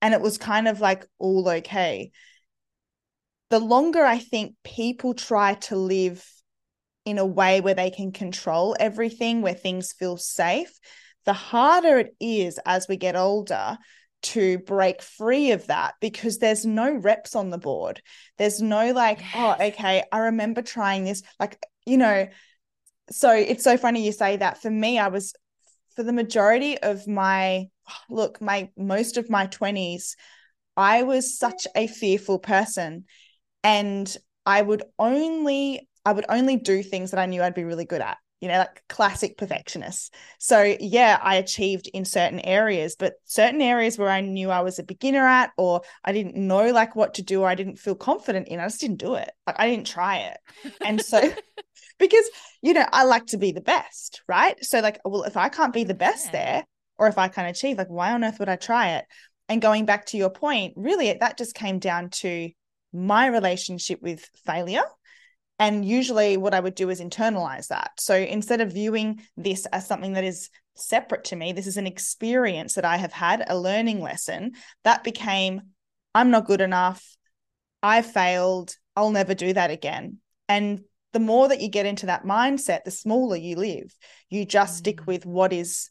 And 0.00 0.14
it 0.14 0.20
was 0.20 0.38
kind 0.38 0.68
of 0.68 0.80
like 0.80 1.04
all 1.18 1.48
okay. 1.48 2.12
The 3.50 3.58
longer 3.58 4.04
I 4.04 4.18
think 4.18 4.54
people 4.62 5.14
try 5.14 5.54
to 5.54 5.76
live 5.76 6.24
in 7.04 7.18
a 7.18 7.26
way 7.26 7.60
where 7.60 7.74
they 7.74 7.90
can 7.90 8.12
control 8.12 8.76
everything, 8.78 9.42
where 9.42 9.54
things 9.54 9.92
feel 9.92 10.16
safe, 10.16 10.78
the 11.24 11.32
harder 11.32 11.98
it 11.98 12.14
is 12.20 12.60
as 12.64 12.86
we 12.88 12.96
get 12.96 13.16
older 13.16 13.78
to 14.20 14.58
break 14.58 15.02
free 15.02 15.52
of 15.52 15.66
that 15.68 15.94
because 16.00 16.38
there's 16.38 16.66
no 16.66 16.92
reps 16.92 17.36
on 17.36 17.50
the 17.50 17.58
board. 17.58 18.02
There's 18.36 18.60
no 18.60 18.92
like, 18.92 19.18
oh, 19.20 19.22
yes. 19.22 19.56
oh, 19.60 19.64
okay, 19.66 20.04
I 20.10 20.18
remember 20.18 20.62
trying 20.62 21.04
this. 21.04 21.22
Like, 21.38 21.64
you 21.86 21.96
know, 21.96 22.28
so 23.10 23.32
it's 23.32 23.64
so 23.64 23.76
funny 23.76 24.04
you 24.04 24.12
say 24.12 24.36
that. 24.36 24.60
For 24.60 24.70
me, 24.70 24.98
I 24.98 25.08
was 25.08 25.34
for 25.94 26.02
the 26.02 26.12
majority 26.12 26.78
of 26.78 27.06
my 27.06 27.68
look, 28.10 28.40
my 28.40 28.70
most 28.76 29.16
of 29.16 29.30
my 29.30 29.46
20s, 29.46 30.16
I 30.76 31.02
was 31.02 31.38
such 31.38 31.66
a 31.74 31.86
fearful 31.86 32.38
person. 32.38 33.04
And 33.64 34.14
I 34.46 34.62
would 34.62 34.82
only 34.98 35.88
I 36.04 36.12
would 36.12 36.26
only 36.28 36.56
do 36.56 36.82
things 36.82 37.10
that 37.10 37.20
I 37.20 37.26
knew 37.26 37.42
I'd 37.42 37.54
be 37.54 37.64
really 37.64 37.84
good 37.84 38.00
at 38.00 38.18
you 38.40 38.48
know, 38.48 38.58
like 38.58 38.82
classic 38.88 39.36
perfectionists. 39.36 40.10
So, 40.38 40.76
yeah, 40.78 41.18
I 41.20 41.36
achieved 41.36 41.88
in 41.92 42.04
certain 42.04 42.40
areas, 42.40 42.94
but 42.96 43.14
certain 43.24 43.60
areas 43.60 43.98
where 43.98 44.10
I 44.10 44.20
knew 44.20 44.50
I 44.50 44.60
was 44.60 44.78
a 44.78 44.84
beginner 44.84 45.26
at, 45.26 45.50
or 45.56 45.82
I 46.04 46.12
didn't 46.12 46.36
know 46.36 46.70
like 46.70 46.94
what 46.94 47.14
to 47.14 47.22
do, 47.22 47.42
or 47.42 47.48
I 47.48 47.56
didn't 47.56 47.78
feel 47.78 47.96
confident 47.96 48.48
in, 48.48 48.60
I 48.60 48.66
just 48.66 48.80
didn't 48.80 48.98
do 48.98 49.14
it. 49.14 49.30
Like, 49.46 49.56
I 49.58 49.68
didn't 49.68 49.86
try 49.86 50.18
it. 50.18 50.38
And 50.80 51.00
so, 51.00 51.20
because, 51.98 52.28
you 52.62 52.74
know, 52.74 52.86
I 52.92 53.04
like 53.04 53.26
to 53.26 53.38
be 53.38 53.52
the 53.52 53.60
best, 53.60 54.22
right? 54.28 54.62
So, 54.64 54.80
like, 54.80 55.00
well, 55.04 55.24
if 55.24 55.36
I 55.36 55.48
can't 55.48 55.72
be 55.72 55.84
the 55.84 55.94
best 55.94 56.26
yeah. 56.26 56.32
there, 56.32 56.64
or 56.96 57.08
if 57.08 57.18
I 57.18 57.28
can't 57.28 57.50
achieve, 57.50 57.78
like, 57.78 57.90
why 57.90 58.12
on 58.12 58.24
earth 58.24 58.38
would 58.38 58.48
I 58.48 58.56
try 58.56 58.96
it? 58.96 59.06
And 59.48 59.62
going 59.62 59.86
back 59.86 60.06
to 60.06 60.16
your 60.16 60.30
point, 60.30 60.74
really, 60.76 61.12
that 61.12 61.38
just 61.38 61.54
came 61.54 61.78
down 61.78 62.10
to 62.10 62.50
my 62.92 63.26
relationship 63.26 64.00
with 64.02 64.28
failure 64.44 64.84
And 65.58 65.84
usually, 65.84 66.36
what 66.36 66.54
I 66.54 66.60
would 66.60 66.74
do 66.74 66.90
is 66.90 67.00
internalize 67.00 67.68
that. 67.68 67.92
So 67.98 68.14
instead 68.14 68.60
of 68.60 68.72
viewing 68.72 69.22
this 69.36 69.66
as 69.66 69.86
something 69.86 70.12
that 70.12 70.24
is 70.24 70.50
separate 70.76 71.24
to 71.24 71.36
me, 71.36 71.52
this 71.52 71.66
is 71.66 71.76
an 71.76 71.86
experience 71.86 72.74
that 72.74 72.84
I 72.84 72.96
have 72.96 73.12
had, 73.12 73.44
a 73.46 73.58
learning 73.58 74.00
lesson 74.00 74.52
that 74.84 75.02
became, 75.02 75.62
I'm 76.14 76.30
not 76.30 76.46
good 76.46 76.60
enough. 76.60 77.04
I 77.82 78.02
failed. 78.02 78.76
I'll 78.94 79.10
never 79.10 79.34
do 79.34 79.52
that 79.52 79.70
again. 79.70 80.18
And 80.48 80.82
the 81.12 81.20
more 81.20 81.48
that 81.48 81.60
you 81.60 81.68
get 81.68 81.86
into 81.86 82.06
that 82.06 82.24
mindset, 82.24 82.84
the 82.84 82.90
smaller 82.90 83.36
you 83.36 83.56
live. 83.56 83.94
You 84.28 84.44
just 84.44 84.74
mm. 84.74 84.78
stick 84.78 85.06
with 85.06 85.26
what 85.26 85.52
is 85.52 85.90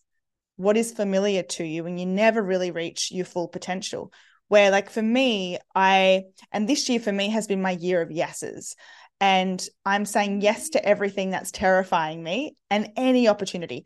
what 0.57 0.75
is 0.75 0.91
familiar 0.91 1.43
to 1.43 1.63
you 1.63 1.85
and 1.85 1.99
you 1.99 2.05
never 2.05 2.41
really 2.41 2.71
reach 2.71 3.11
your 3.11 3.25
full 3.25 3.47
potential 3.47 4.11
where 4.47 4.71
like 4.71 4.89
for 4.89 5.03
me 5.03 5.57
i 5.75 6.23
and 6.51 6.67
this 6.67 6.89
year 6.89 6.99
for 6.99 7.11
me 7.11 7.29
has 7.29 7.47
been 7.47 7.61
my 7.61 7.71
year 7.71 8.01
of 8.01 8.11
yeses 8.11 8.75
and 9.19 9.67
i'm 9.85 10.05
saying 10.05 10.41
yes 10.41 10.69
to 10.69 10.85
everything 10.85 11.31
that's 11.31 11.51
terrifying 11.51 12.23
me 12.23 12.55
and 12.69 12.91
any 12.95 13.27
opportunity. 13.27 13.85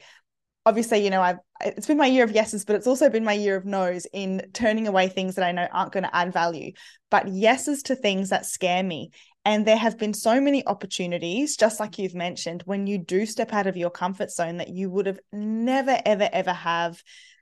Obviously 0.63 1.03
you 1.03 1.09
know 1.09 1.21
i've 1.21 1.39
it's 1.61 1.87
been 1.87 1.97
my 1.97 2.05
year 2.05 2.23
of 2.23 2.31
yeses 2.31 2.65
but 2.65 2.75
it's 2.75 2.87
also 2.87 3.09
been 3.09 3.23
my 3.23 3.33
year 3.33 3.55
of 3.55 3.65
no's 3.65 4.05
in 4.13 4.43
turning 4.53 4.87
away 4.87 5.07
things 5.07 5.35
that 5.35 5.45
i 5.45 5.51
know 5.51 5.67
aren't 5.71 5.91
going 5.91 6.03
to 6.03 6.15
add 6.15 6.31
value. 6.31 6.71
But 7.09 7.27
yeses 7.27 7.83
to 7.83 7.95
things 7.95 8.29
that 8.29 8.45
scare 8.45 8.83
me. 8.83 9.11
And 9.43 9.65
there 9.65 9.77
have 9.77 9.97
been 9.97 10.13
so 10.13 10.39
many 10.39 10.65
opportunities, 10.67 11.57
just 11.57 11.79
like 11.79 11.97
you've 11.97 12.13
mentioned, 12.13 12.61
when 12.65 12.85
you 12.85 12.99
do 12.99 13.25
step 13.25 13.53
out 13.53 13.65
of 13.65 13.75
your 13.75 13.89
comfort 13.89 14.31
zone 14.31 14.57
that 14.57 14.69
you 14.69 14.89
would 14.91 15.07
have 15.07 15.19
never, 15.33 15.99
ever, 16.05 16.29
ever 16.31 16.53
have 16.53 17.01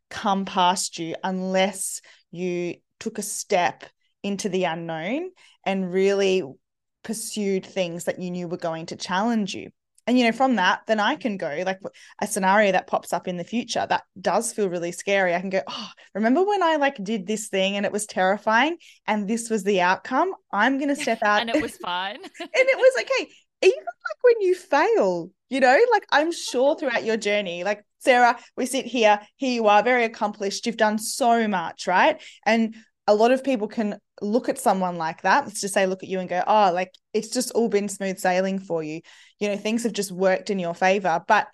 come 0.09 0.45
past 0.45 0.97
you 0.97 1.15
unless 1.23 2.01
you 2.31 2.75
took 2.99 3.17
a 3.17 3.21
step 3.23 3.83
into 4.23 4.49
the 4.49 4.63
unknown 4.63 5.29
and 5.65 5.91
really 5.91 6.43
pursued 7.03 7.65
things 7.65 8.05
that 8.05 8.19
you 8.19 8.31
knew 8.31 8.47
were 8.47 8.57
going 8.57 8.87
to 8.87 8.95
challenge 8.95 9.53
you. 9.53 9.69
And 10.07 10.17
you 10.17 10.25
know 10.25 10.31
from 10.31 10.55
that 10.55 10.81
then 10.87 10.99
i 10.99 11.15
can 11.15 11.37
go 11.37 11.61
like 11.67 11.79
a 12.19 12.25
scenario 12.25 12.71
that 12.71 12.87
pops 12.87 13.13
up 13.13 13.27
in 13.27 13.37
the 13.37 13.43
future 13.43 13.85
that 13.87 14.01
does 14.19 14.51
feel 14.51 14.67
really 14.67 14.91
scary. 14.91 15.35
I 15.35 15.39
can 15.39 15.51
go 15.51 15.61
oh 15.67 15.89
remember 16.15 16.43
when 16.43 16.63
i 16.63 16.77
like 16.77 17.03
did 17.03 17.27
this 17.27 17.47
thing 17.47 17.75
and 17.75 17.85
it 17.85 17.91
was 17.91 18.07
terrifying 18.07 18.77
and 19.05 19.27
this 19.27 19.51
was 19.51 19.63
the 19.63 19.81
outcome? 19.81 20.33
I'm 20.51 20.79
going 20.79 20.89
to 20.95 20.95
step 20.95 21.21
out 21.21 21.41
and 21.41 21.49
it 21.51 21.61
was 21.61 21.77
fine. 21.77 22.15
and 22.39 22.49
it 22.53 22.77
was 22.77 23.03
okay. 23.03 23.31
Even 23.61 23.77
like 23.77 24.23
when 24.23 24.41
you 24.41 24.55
fail 24.55 25.29
you 25.49 25.59
know 25.59 25.77
like 25.91 26.05
i'm 26.11 26.31
sure 26.31 26.75
throughout 26.75 27.03
your 27.03 27.17
journey 27.17 27.63
like 27.63 27.83
sarah 27.99 28.39
we 28.55 28.65
sit 28.65 28.85
here 28.85 29.19
here 29.35 29.51
you 29.51 29.67
are 29.67 29.83
very 29.83 30.05
accomplished 30.05 30.65
you've 30.65 30.77
done 30.77 30.97
so 30.97 31.47
much 31.47 31.85
right? 31.85 32.21
And 32.45 32.75
a 33.07 33.15
lot 33.15 33.31
of 33.31 33.43
people 33.43 33.67
can 33.67 33.97
look 34.21 34.49
at 34.49 34.59
someone 34.59 34.97
like 34.97 35.21
that. 35.23 35.45
Let's 35.45 35.61
just 35.61 35.73
say 35.73 35.85
look 35.85 36.03
at 36.03 36.09
you 36.09 36.19
and 36.19 36.29
go 36.29 36.43
oh 36.45 36.71
like 36.73 36.93
it's 37.13 37.29
just 37.29 37.51
all 37.51 37.69
been 37.69 37.89
smooth 37.89 38.19
sailing 38.19 38.59
for 38.59 38.83
you. 38.83 39.01
You 39.39 39.49
know 39.49 39.57
things 39.57 39.83
have 39.83 39.93
just 39.93 40.11
worked 40.11 40.49
in 40.49 40.59
your 40.59 40.73
favor. 40.73 41.23
But 41.27 41.47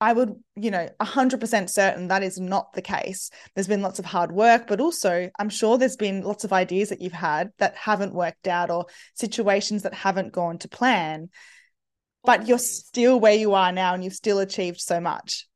i 0.00 0.12
would 0.12 0.34
you 0.56 0.72
know 0.72 0.88
100% 1.00 1.70
certain 1.70 2.08
that 2.08 2.24
is 2.24 2.40
not 2.40 2.72
the 2.72 2.82
case. 2.82 3.30
There's 3.54 3.68
been 3.68 3.82
lots 3.82 4.00
of 4.00 4.04
hard 4.04 4.32
work 4.32 4.66
but 4.66 4.80
also 4.80 5.30
i'm 5.38 5.48
sure 5.48 5.78
there's 5.78 5.96
been 5.96 6.22
lots 6.22 6.44
of 6.44 6.52
ideas 6.52 6.88
that 6.88 7.00
you've 7.00 7.12
had 7.12 7.52
that 7.58 7.76
haven't 7.76 8.12
worked 8.12 8.48
out 8.48 8.70
or 8.70 8.86
situations 9.14 9.84
that 9.84 9.94
haven't 9.94 10.32
gone 10.32 10.58
to 10.58 10.68
plan 10.68 11.30
but 12.24 12.46
you're 12.48 12.58
still 12.58 13.18
where 13.18 13.34
you 13.34 13.54
are 13.54 13.72
now 13.72 13.94
and 13.94 14.02
you've 14.04 14.12
still 14.12 14.40
achieved 14.40 14.80
so 14.80 15.00
much 15.00 15.46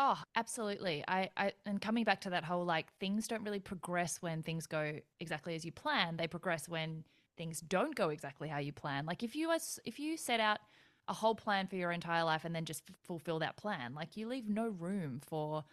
Oh, 0.00 0.16
absolutely. 0.36 1.02
I, 1.08 1.28
I 1.36 1.52
and 1.66 1.80
coming 1.80 2.04
back 2.04 2.20
to 2.20 2.30
that 2.30 2.44
whole 2.44 2.64
like 2.64 2.92
things 3.00 3.26
don't 3.26 3.42
really 3.42 3.58
progress 3.58 4.22
when 4.22 4.44
things 4.44 4.64
go 4.68 5.00
exactly 5.18 5.56
as 5.56 5.64
you 5.64 5.72
plan. 5.72 6.16
They 6.16 6.28
progress 6.28 6.68
when 6.68 7.02
things 7.36 7.60
don't 7.60 7.96
go 7.96 8.10
exactly 8.10 8.46
how 8.48 8.58
you 8.58 8.72
plan. 8.72 9.06
Like 9.06 9.24
if 9.24 9.34
you 9.34 9.50
as 9.50 9.80
if 9.84 9.98
you 9.98 10.16
set 10.16 10.38
out 10.38 10.60
a 11.08 11.12
whole 11.14 11.34
plan 11.34 11.66
for 11.66 11.74
your 11.74 11.90
entire 11.90 12.22
life 12.22 12.44
and 12.44 12.54
then 12.54 12.64
just 12.64 12.84
fulfill 13.02 13.40
that 13.40 13.56
plan, 13.56 13.92
like 13.92 14.16
you 14.16 14.28
leave 14.28 14.48
no 14.48 14.68
room 14.68 15.20
for 15.26 15.64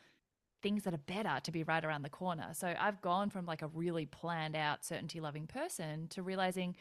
things 0.64 0.84
that 0.86 0.96
are 0.96 0.98
better 1.06 1.40
to 1.44 1.52
be 1.52 1.64
right 1.64 1.86
around 1.86 2.02
the 2.02 2.10
corner. 2.10 2.50
So 2.54 2.74
I've 2.80 3.02
gone 3.02 3.30
from 3.30 3.46
like 3.46 3.62
a 3.62 3.68
really 3.68 4.08
planned 4.08 4.56
out 4.56 4.84
certainty 4.84 5.20
loving 5.22 5.46
person 5.46 6.08
to 6.10 6.24
realizing 6.24 6.76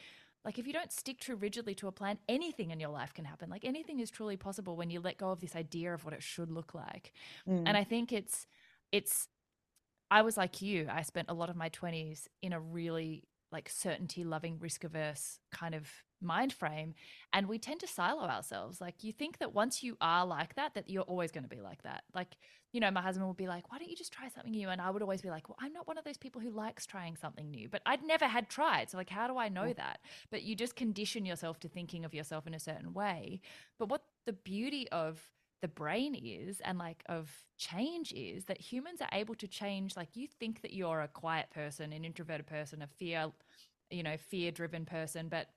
like 0.44 0.58
if 0.58 0.66
you 0.66 0.72
don't 0.72 0.92
stick 0.92 1.18
too 1.20 1.36
rigidly 1.36 1.74
to 1.76 1.88
a 1.88 1.92
plan 1.92 2.18
anything 2.28 2.70
in 2.70 2.80
your 2.80 2.90
life 2.90 3.14
can 3.14 3.24
happen. 3.24 3.48
Like 3.48 3.64
anything 3.64 4.00
is 4.00 4.10
truly 4.10 4.36
possible 4.36 4.76
when 4.76 4.90
you 4.90 5.00
let 5.00 5.18
go 5.18 5.30
of 5.30 5.40
this 5.40 5.56
idea 5.56 5.94
of 5.94 6.04
what 6.04 6.14
it 6.14 6.22
should 6.22 6.50
look 6.50 6.74
like. 6.74 7.12
Mm. 7.48 7.64
and 7.66 7.76
i 7.76 7.84
think 7.84 8.12
it's 8.12 8.46
it's 8.92 9.28
i 10.10 10.22
was 10.22 10.36
like 10.36 10.62
you. 10.62 10.86
I 10.90 11.02
spent 11.02 11.30
a 11.30 11.34
lot 11.34 11.50
of 11.50 11.56
my 11.56 11.70
20s 11.70 12.28
in 12.42 12.52
a 12.52 12.60
really 12.60 13.24
like 13.50 13.68
certainty 13.68 14.24
loving 14.24 14.58
risk 14.58 14.84
averse 14.84 15.38
kind 15.52 15.74
of 15.74 15.88
mind 16.24 16.52
frame 16.52 16.94
and 17.32 17.48
we 17.48 17.58
tend 17.58 17.80
to 17.80 17.86
silo 17.86 18.22
ourselves. 18.22 18.80
Like 18.80 19.04
you 19.04 19.12
think 19.12 19.38
that 19.38 19.54
once 19.54 19.82
you 19.82 19.96
are 20.00 20.26
like 20.26 20.54
that 20.56 20.74
that 20.74 20.88
you're 20.90 21.02
always 21.02 21.30
going 21.30 21.44
to 21.44 21.48
be 21.48 21.60
like 21.60 21.82
that. 21.82 22.04
Like 22.14 22.36
you 22.72 22.80
know 22.80 22.90
my 22.90 23.02
husband 23.02 23.26
would 23.28 23.36
be 23.36 23.46
like 23.46 23.70
why 23.70 23.78
don't 23.78 23.90
you 23.90 23.96
just 23.96 24.12
try 24.12 24.28
something 24.28 24.50
new? 24.52 24.68
And 24.68 24.80
i 24.80 24.90
would 24.90 25.02
always 25.02 25.22
be 25.22 25.30
like 25.30 25.48
well 25.48 25.58
i'm 25.60 25.72
not 25.72 25.86
one 25.86 25.98
of 25.98 26.04
those 26.04 26.16
people 26.16 26.40
who 26.40 26.50
likes 26.50 26.86
trying 26.86 27.16
something 27.16 27.48
new 27.48 27.68
but 27.68 27.82
i'd 27.86 28.02
never 28.02 28.26
had 28.26 28.48
tried. 28.48 28.90
So 28.90 28.96
like 28.96 29.10
how 29.10 29.28
do 29.28 29.38
i 29.38 29.48
know 29.48 29.72
that? 29.72 30.00
But 30.30 30.42
you 30.42 30.56
just 30.56 30.74
condition 30.76 31.24
yourself 31.24 31.60
to 31.60 31.68
thinking 31.68 32.04
of 32.04 32.14
yourself 32.14 32.46
in 32.46 32.54
a 32.54 32.58
certain 32.60 32.92
way. 32.92 33.40
But 33.78 33.88
what 33.88 34.02
the 34.26 34.32
beauty 34.32 34.88
of 34.90 35.20
the 35.64 35.68
brain 35.68 36.14
is 36.14 36.60
and 36.60 36.76
like 36.78 37.02
of 37.08 37.30
change 37.56 38.12
is 38.12 38.44
that 38.44 38.60
humans 38.60 39.00
are 39.00 39.08
able 39.12 39.34
to 39.34 39.48
change 39.48 39.96
like 39.96 40.10
you 40.12 40.26
think 40.26 40.60
that 40.60 40.74
you're 40.74 41.00
a 41.00 41.08
quiet 41.08 41.48
person 41.50 41.90
an 41.94 42.04
introverted 42.04 42.46
person 42.46 42.82
a 42.82 42.86
fear 42.86 43.32
you 43.88 44.02
know 44.02 44.18
fear 44.18 44.50
driven 44.50 44.84
person 44.84 45.26
but 45.26 45.48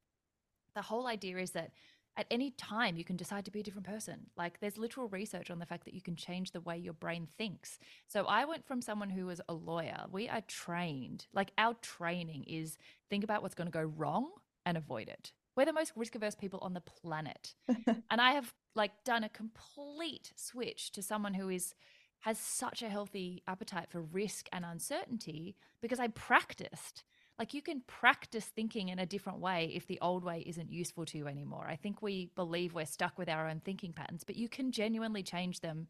the 0.78 0.84
whole 0.84 1.08
idea 1.08 1.38
is 1.38 1.52
that 1.52 1.72
at 2.18 2.26
any 2.32 2.52
time 2.52 2.98
you 2.98 3.04
can 3.04 3.16
decide 3.16 3.46
to 3.46 3.52
be 3.52 3.60
a 3.60 3.64
different 3.64 3.88
person. 3.88 4.28
Like 4.36 4.60
there's 4.60 4.78
literal 4.78 5.08
research 5.08 5.52
on 5.52 5.60
the 5.60 5.66
fact 5.66 5.86
that 5.86 5.94
you 5.94 6.02
can 6.02 6.16
change 6.16 6.52
the 6.52 6.62
way 6.62 6.78
your 6.78 6.94
brain 6.94 7.28
thinks. 7.38 7.80
So 8.08 8.26
I 8.26 8.46
went 8.46 8.66
from 8.66 8.82
someone 8.82 9.10
who 9.10 9.28
was 9.28 9.42
a 9.48 9.54
lawyer. 9.54 10.06
We 10.12 10.28
are 10.28 10.42
trained, 10.42 11.28
like 11.34 11.52
our 11.58 11.76
training 11.76 12.46
is 12.48 12.78
think 13.10 13.24
about 13.24 13.44
what's 13.44 13.56
going 13.56 13.68
to 13.68 13.72
go 13.72 13.84
wrong 13.84 14.32
and 14.66 14.78
avoid 14.78 15.10
it. 15.10 15.32
We're 15.56 15.66
the 15.66 15.74
most 15.74 15.94
risk 15.96 16.16
averse 16.16 16.36
people 16.36 16.60
on 16.62 16.74
the 16.74 16.82
planet. 16.82 17.56
and 17.68 18.22
I 18.22 18.32
have 18.32 18.54
like 18.76 18.92
done 19.04 19.24
a 19.24 19.30
complete 19.30 20.34
switch 20.36 20.92
to 20.94 21.02
someone 21.02 21.34
who 21.36 21.50
is 21.50 21.74
has 22.22 22.40
such 22.40 22.82
a 22.82 22.90
healthy 22.90 23.44
appetite 23.48 23.90
for 23.92 24.02
risk 24.02 24.48
and 24.52 24.66
uncertainty 24.66 25.56
because 25.82 26.00
I 26.00 26.08
practiced 26.08 27.04
like 27.40 27.54
you 27.54 27.62
can 27.62 27.82
practice 27.88 28.46
thinking 28.46 28.90
in 28.90 29.00
a 29.00 29.06
different 29.06 29.40
way 29.40 29.72
if 29.76 29.86
the 29.88 30.00
old 30.02 30.24
way 30.24 30.44
isn't 30.46 30.72
useful 30.72 31.06
to 31.06 31.18
you 31.18 31.28
anymore. 31.28 31.68
I 31.68 31.76
think 31.76 32.02
we 32.02 32.32
believe 32.36 32.74
we're 32.74 32.86
stuck 32.86 33.18
with 33.18 33.30
our 33.30 33.48
own 33.48 33.62
thinking 33.64 33.94
patterns, 33.94 34.24
but 34.24 34.36
you 34.36 34.50
can 34.50 34.72
genuinely 34.72 35.24
change 35.24 35.60
them 35.60 35.88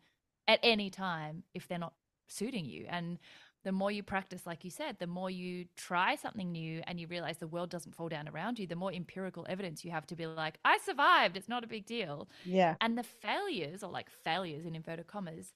at 0.48 0.60
any 0.64 0.90
time 0.90 1.44
if 1.54 1.68
they're 1.68 1.80
not 1.80 1.94
suiting 2.28 2.66
you. 2.66 2.86
And 2.90 3.18
the 3.64 3.72
more 3.72 3.92
you 3.92 4.04
practice, 4.04 4.46
like 4.46 4.64
you 4.64 4.70
said, 4.70 4.98
the 5.00 5.08
more 5.08 5.30
you 5.30 5.66
try 5.76 6.16
something 6.16 6.52
new 6.52 6.82
and 6.86 7.00
you 7.00 7.08
realize 7.08 7.38
the 7.38 7.48
world 7.48 7.70
doesn't 7.70 7.96
fall 7.96 8.10
down 8.10 8.28
around 8.28 8.60
you, 8.60 8.68
the 8.68 8.76
more 8.76 8.94
empirical 8.94 9.46
evidence 9.50 9.84
you 9.84 9.92
have 9.92 10.08
to 10.08 10.16
be 10.16 10.26
like, 10.28 10.60
I 10.64 10.78
survived. 10.80 11.38
It's 11.38 11.50
not 11.50 11.64
a 11.64 11.68
big 11.68 11.86
deal. 11.86 12.30
Yeah. 12.46 12.76
And 12.82 12.98
the 12.98 13.04
failures, 13.04 13.84
or 13.84 13.92
like 13.92 14.10
failures 14.10 14.66
in 14.66 14.76
inverted 14.76 15.08
commas, 15.08 15.54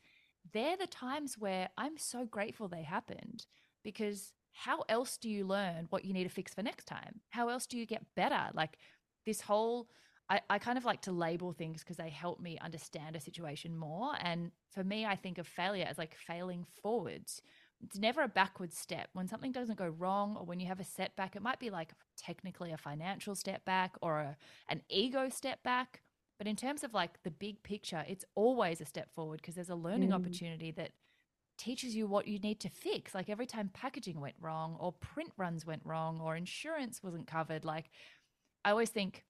they're 0.54 0.78
the 0.78 0.88
times 0.88 1.38
where 1.38 1.70
I'm 1.78 1.98
so 1.98 2.26
grateful 2.26 2.68
they 2.68 2.84
happened 2.84 3.46
because 3.84 4.34
how 4.54 4.84
else 4.90 5.18
do 5.18 5.30
you 5.30 5.46
learn 5.46 5.88
what 5.90 6.06
you 6.06 6.14
need 6.14 6.24
to 6.24 6.30
fix 6.30 6.54
for 6.54 6.62
next 6.62 6.86
time? 6.86 7.22
How 7.30 7.50
else 7.50 7.66
do 7.66 7.78
you 7.78 7.86
get 7.86 8.06
better? 8.16 8.50
Like 8.54 8.78
this 9.26 9.42
whole, 9.42 9.90
I, 10.30 10.42
I 10.50 10.60
kind 10.60 10.78
of 10.78 10.86
like 10.86 11.02
to 11.02 11.12
label 11.12 11.54
things 11.54 11.82
because 11.82 11.98
they 11.98 12.10
help 12.10 12.40
me 12.40 12.58
understand 12.60 13.16
a 13.16 13.20
situation 13.20 13.76
more. 13.76 14.14
And 14.22 14.52
for 14.72 14.84
me, 14.84 15.06
I 15.06 15.16
think 15.16 15.38
of 15.38 15.48
failure 15.48 15.86
as 15.90 15.98
like 15.98 16.16
failing 16.16 16.66
forwards. 16.82 17.42
It's 17.84 17.98
never 17.98 18.22
a 18.22 18.28
backward 18.28 18.74
step. 18.74 19.10
When 19.14 19.28
something 19.28 19.52
doesn't 19.52 19.78
go 19.78 19.88
wrong 19.88 20.38
or 20.38 20.46
when 20.46 20.60
you 20.60 20.68
have 20.68 20.80
a 20.80 20.86
setback, 20.86 21.36
it 21.36 21.42
might 21.42 21.60
be 21.60 21.70
like 21.70 21.94
technically 22.16 22.72
a 22.72 22.78
financial 22.78 23.34
step 23.36 23.66
back 23.66 23.96
or 24.02 24.20
a, 24.20 24.38
an 24.70 24.82
ego 24.90 25.30
step 25.30 25.64
back. 25.64 26.02
But 26.38 26.48
in 26.48 26.56
terms 26.56 26.84
of 26.84 26.94
like 26.94 27.22
the 27.24 27.32
big 27.32 27.62
picture, 27.64 28.04
it's 28.08 28.26
always 28.36 28.82
a 28.82 28.86
step 28.86 29.14
forward 29.14 29.42
because 29.42 29.56
there's 29.56 29.70
a 29.70 29.76
learning 29.76 30.10
mm. 30.10 30.16
opportunity 30.16 30.72
that 30.72 30.92
teaches 31.62 31.96
you 31.96 32.08
what 32.08 32.28
you 32.28 32.40
need 32.40 32.60
to 32.62 32.70
fix. 32.70 33.14
Like 33.14 33.30
every 33.30 33.46
time 33.46 33.70
packaging 33.72 34.20
went 34.20 34.36
wrong, 34.42 34.76
or 34.80 34.92
print 34.94 35.32
runs 35.38 35.66
went 35.66 35.84
wrong, 35.86 36.20
or 36.20 36.36
insurance 36.36 37.04
wasn't 37.04 37.28
covered. 37.28 37.64
Like 37.64 37.90
I 38.66 38.72
always 38.72 38.90
think 38.90 39.24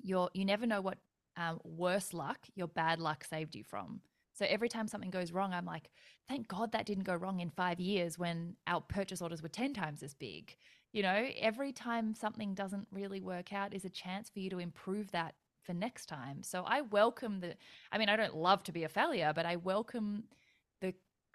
you're 0.00 0.30
you 0.32 0.44
never 0.44 0.66
know 0.66 0.80
what 0.80 0.98
um, 1.36 1.60
worse 1.64 2.14
luck 2.14 2.38
your 2.54 2.68
bad 2.68 3.00
luck 3.00 3.24
saved 3.24 3.54
you 3.54 3.64
from. 3.64 4.00
So 4.32 4.46
every 4.48 4.68
time 4.68 4.86
something 4.86 5.10
goes 5.10 5.32
wrong, 5.32 5.54
I'm 5.54 5.64
like, 5.64 5.90
thank 6.28 6.46
God 6.46 6.72
that 6.72 6.84
didn't 6.84 7.04
go 7.04 7.14
wrong 7.14 7.40
in 7.40 7.50
five 7.50 7.80
years 7.80 8.18
when 8.18 8.54
our 8.66 8.82
purchase 8.82 9.22
orders 9.22 9.42
were 9.42 9.48
10 9.48 9.72
times 9.72 10.02
as 10.02 10.12
big. 10.12 10.54
You 10.92 11.02
know, 11.02 11.28
every 11.38 11.72
time 11.72 12.14
something 12.14 12.54
doesn't 12.54 12.86
really 12.92 13.20
work 13.20 13.54
out 13.54 13.72
is 13.72 13.86
a 13.86 13.90
chance 13.90 14.28
for 14.28 14.40
you 14.40 14.50
to 14.50 14.58
improve 14.58 15.10
that 15.12 15.34
for 15.62 15.72
next 15.72 16.06
time. 16.06 16.42
So 16.42 16.64
I 16.66 16.82
welcome 16.82 17.40
the, 17.40 17.54
I 17.90 17.96
mean, 17.96 18.10
I 18.10 18.16
don't 18.16 18.36
love 18.36 18.62
to 18.64 18.72
be 18.72 18.84
a 18.84 18.90
failure, 18.90 19.32
but 19.34 19.46
I 19.46 19.56
welcome 19.56 20.24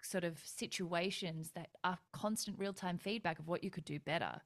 sort 0.04 0.24
of 0.24 0.38
situations 0.44 1.50
that 1.54 1.70
are 1.84 1.98
constant 2.12 2.58
real 2.58 2.72
time 2.72 2.98
feedback 2.98 3.38
of 3.38 3.48
what 3.48 3.64
you 3.64 3.70
could 3.70 3.84
do 3.84 3.98
better. 3.98 4.40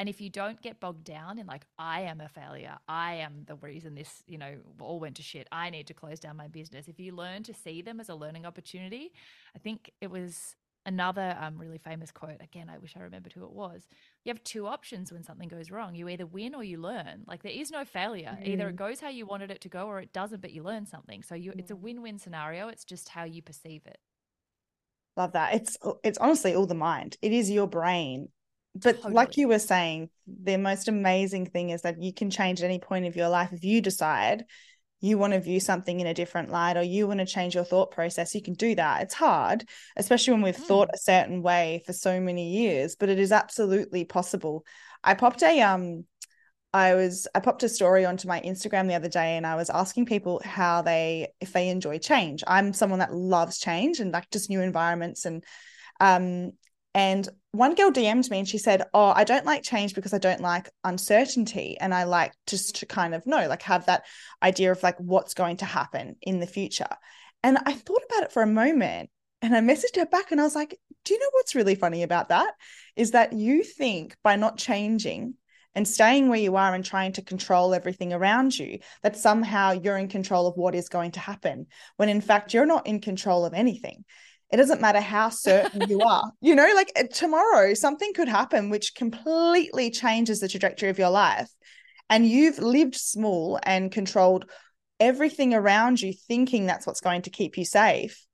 And 0.00 0.08
if 0.08 0.20
you 0.20 0.30
don't 0.30 0.62
get 0.62 0.78
bogged 0.78 1.02
down 1.02 1.38
in 1.38 1.46
like, 1.46 1.66
I 1.76 2.02
am 2.02 2.20
a 2.20 2.28
failure, 2.28 2.78
I 2.86 3.14
am 3.14 3.44
the 3.46 3.56
reason 3.56 3.96
this, 3.96 4.22
you 4.28 4.38
know, 4.38 4.54
all 4.78 5.00
went 5.00 5.16
to 5.16 5.22
shit, 5.22 5.48
I 5.50 5.70
need 5.70 5.88
to 5.88 5.94
close 5.94 6.20
down 6.20 6.36
my 6.36 6.46
business. 6.46 6.86
If 6.86 7.00
you 7.00 7.12
learn 7.12 7.42
to 7.44 7.54
see 7.54 7.82
them 7.82 7.98
as 7.98 8.08
a 8.08 8.14
learning 8.14 8.46
opportunity, 8.46 9.12
I 9.56 9.58
think 9.58 9.90
it 10.00 10.08
was 10.08 10.54
another 10.86 11.36
um, 11.40 11.58
really 11.58 11.78
famous 11.78 12.12
quote. 12.12 12.40
Again, 12.40 12.70
I 12.72 12.78
wish 12.78 12.94
I 12.96 13.00
remembered 13.00 13.32
who 13.32 13.44
it 13.44 13.52
was. 13.52 13.88
You 14.24 14.30
have 14.30 14.42
two 14.44 14.66
options 14.66 15.12
when 15.12 15.24
something 15.24 15.48
goes 15.48 15.70
wrong. 15.70 15.94
You 15.96 16.08
either 16.08 16.26
win 16.26 16.54
or 16.54 16.62
you 16.62 16.78
learn. 16.78 17.24
Like 17.26 17.42
there 17.42 17.52
is 17.52 17.70
no 17.70 17.84
failure. 17.84 18.38
Mm. 18.40 18.46
Either 18.46 18.68
it 18.68 18.74
mm. 18.74 18.78
goes 18.78 19.00
how 19.00 19.10
you 19.10 19.26
wanted 19.26 19.50
it 19.50 19.60
to 19.62 19.68
go 19.68 19.86
or 19.86 20.00
it 20.00 20.12
doesn't, 20.12 20.40
but 20.40 20.52
you 20.52 20.62
learn 20.62 20.86
something. 20.86 21.22
So 21.22 21.34
you, 21.34 21.52
it's 21.56 21.70
a 21.70 21.76
win-win 21.76 22.18
scenario. 22.18 22.68
It's 22.68 22.84
just 22.84 23.08
how 23.08 23.24
you 23.24 23.42
perceive 23.42 23.82
it. 23.86 23.98
Love 25.18 25.32
that. 25.32 25.54
It's 25.54 25.76
it's 26.02 26.18
honestly 26.18 26.54
all 26.54 26.66
the 26.66 26.74
mind. 26.74 27.18
It 27.20 27.32
is 27.32 27.50
your 27.50 27.66
brain 27.66 28.28
but 28.74 28.96
totally. 28.96 29.14
like 29.14 29.36
you 29.36 29.48
were 29.48 29.58
saying 29.58 30.10
the 30.26 30.56
most 30.56 30.88
amazing 30.88 31.46
thing 31.46 31.70
is 31.70 31.82
that 31.82 32.02
you 32.02 32.12
can 32.12 32.30
change 32.30 32.60
at 32.60 32.66
any 32.66 32.78
point 32.78 33.06
of 33.06 33.16
your 33.16 33.28
life 33.28 33.52
if 33.52 33.64
you 33.64 33.80
decide 33.80 34.44
you 35.00 35.16
want 35.16 35.32
to 35.32 35.40
view 35.40 35.60
something 35.60 36.00
in 36.00 36.06
a 36.08 36.14
different 36.14 36.50
light 36.50 36.76
or 36.76 36.82
you 36.82 37.06
want 37.06 37.20
to 37.20 37.26
change 37.26 37.54
your 37.54 37.64
thought 37.64 37.90
process 37.90 38.34
you 38.34 38.42
can 38.42 38.54
do 38.54 38.74
that 38.74 39.02
it's 39.02 39.14
hard 39.14 39.64
especially 39.96 40.32
when 40.32 40.42
we've 40.42 40.56
mm. 40.56 40.66
thought 40.66 40.90
a 40.92 40.98
certain 40.98 41.42
way 41.42 41.82
for 41.86 41.92
so 41.92 42.20
many 42.20 42.50
years 42.50 42.96
but 42.96 43.08
it 43.08 43.18
is 43.18 43.32
absolutely 43.32 44.04
possible 44.04 44.64
i 45.02 45.14
popped 45.14 45.42
a 45.42 45.60
um 45.62 46.04
i 46.72 46.94
was 46.94 47.26
i 47.34 47.40
popped 47.40 47.62
a 47.62 47.68
story 47.68 48.04
onto 48.04 48.28
my 48.28 48.40
instagram 48.40 48.88
the 48.88 48.94
other 48.94 49.08
day 49.08 49.36
and 49.36 49.46
i 49.46 49.56
was 49.56 49.70
asking 49.70 50.06
people 50.06 50.40
how 50.44 50.82
they 50.82 51.28
if 51.40 51.52
they 51.52 51.68
enjoy 51.68 51.98
change 51.98 52.44
i'm 52.46 52.72
someone 52.72 52.98
that 52.98 53.14
loves 53.14 53.58
change 53.58 54.00
and 54.00 54.12
like 54.12 54.28
just 54.30 54.50
new 54.50 54.60
environments 54.60 55.24
and 55.24 55.44
um 56.00 56.52
and 56.94 57.28
one 57.52 57.74
girl 57.74 57.90
DM'd 57.90 58.30
me 58.30 58.40
and 58.40 58.48
she 58.48 58.58
said, 58.58 58.84
Oh, 58.92 59.12
I 59.14 59.24
don't 59.24 59.44
like 59.44 59.62
change 59.62 59.94
because 59.94 60.12
I 60.12 60.18
don't 60.18 60.40
like 60.40 60.70
uncertainty. 60.84 61.76
And 61.78 61.94
I 61.94 62.04
like 62.04 62.32
just 62.46 62.76
to 62.76 62.86
kind 62.86 63.14
of 63.14 63.26
know, 63.26 63.46
like 63.48 63.62
have 63.62 63.86
that 63.86 64.04
idea 64.42 64.72
of 64.72 64.82
like 64.82 64.96
what's 64.98 65.34
going 65.34 65.58
to 65.58 65.64
happen 65.64 66.16
in 66.22 66.40
the 66.40 66.46
future. 66.46 66.88
And 67.42 67.58
I 67.64 67.72
thought 67.72 68.02
about 68.08 68.24
it 68.24 68.32
for 68.32 68.42
a 68.42 68.46
moment 68.46 69.10
and 69.42 69.54
I 69.54 69.60
messaged 69.60 69.96
her 69.96 70.06
back 70.06 70.32
and 70.32 70.40
I 70.40 70.44
was 70.44 70.54
like, 70.54 70.78
Do 71.04 71.14
you 71.14 71.20
know 71.20 71.30
what's 71.32 71.54
really 71.54 71.74
funny 71.74 72.02
about 72.02 72.30
that? 72.30 72.54
Is 72.96 73.12
that 73.12 73.32
you 73.32 73.62
think 73.62 74.16
by 74.24 74.36
not 74.36 74.58
changing 74.58 75.34
and 75.74 75.86
staying 75.86 76.28
where 76.28 76.38
you 76.38 76.56
are 76.56 76.74
and 76.74 76.84
trying 76.84 77.12
to 77.12 77.22
control 77.22 77.74
everything 77.74 78.12
around 78.12 78.58
you, 78.58 78.78
that 79.02 79.16
somehow 79.16 79.72
you're 79.72 79.98
in 79.98 80.08
control 80.08 80.46
of 80.46 80.56
what 80.56 80.74
is 80.74 80.88
going 80.88 81.12
to 81.12 81.20
happen, 81.20 81.66
when 81.96 82.08
in 82.08 82.20
fact, 82.20 82.52
you're 82.52 82.66
not 82.66 82.86
in 82.86 83.00
control 83.00 83.44
of 83.44 83.54
anything 83.54 84.04
it 84.50 84.56
doesn't 84.56 84.80
matter 84.80 85.00
how 85.00 85.28
certain 85.28 85.88
you 85.88 86.00
are. 86.00 86.32
You 86.40 86.54
know, 86.54 86.70
like 86.74 86.92
uh, 86.96 87.04
tomorrow, 87.12 87.74
something 87.74 88.12
could 88.14 88.28
happen 88.28 88.70
which 88.70 88.94
completely 88.94 89.90
changes 89.90 90.40
the 90.40 90.48
trajectory 90.48 90.88
of 90.88 90.98
your 90.98 91.10
life. 91.10 91.50
And 92.08 92.26
you've 92.26 92.58
lived 92.58 92.94
small 92.94 93.58
and 93.62 93.92
controlled 93.92 94.50
everything 94.98 95.52
around 95.52 96.00
you, 96.00 96.14
thinking 96.26 96.64
that's 96.64 96.86
what's 96.86 97.00
going 97.00 97.22
to 97.22 97.30
keep 97.30 97.58
you 97.58 97.64
safe. 97.64 98.24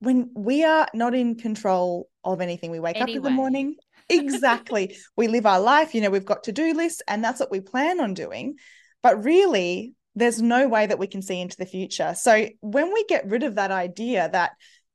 When 0.00 0.30
we 0.36 0.64
are 0.64 0.86
not 0.94 1.14
in 1.14 1.34
control 1.34 2.08
of 2.22 2.40
anything, 2.40 2.70
we 2.70 2.78
wake 2.78 2.96
anyway. 2.96 3.12
up 3.12 3.16
in 3.16 3.22
the 3.24 3.30
morning. 3.30 3.74
Exactly. 4.08 4.96
we 5.16 5.28
live 5.28 5.46
our 5.46 5.60
life, 5.60 5.94
you 5.94 6.00
know, 6.00 6.10
we've 6.10 6.24
got 6.24 6.44
to 6.44 6.52
do 6.52 6.74
lists, 6.74 7.02
and 7.06 7.22
that's 7.22 7.40
what 7.40 7.50
we 7.50 7.60
plan 7.60 8.00
on 8.00 8.14
doing. 8.14 8.56
But 9.02 9.22
really, 9.24 9.94
there's 10.14 10.42
no 10.42 10.68
way 10.68 10.86
that 10.86 10.98
we 10.98 11.06
can 11.06 11.22
see 11.22 11.40
into 11.40 11.56
the 11.56 11.66
future. 11.66 12.14
So 12.16 12.48
when 12.60 12.92
we 12.92 13.04
get 13.04 13.28
rid 13.28 13.42
of 13.42 13.54
that 13.54 13.70
idea 13.70 14.28
that 14.32 14.52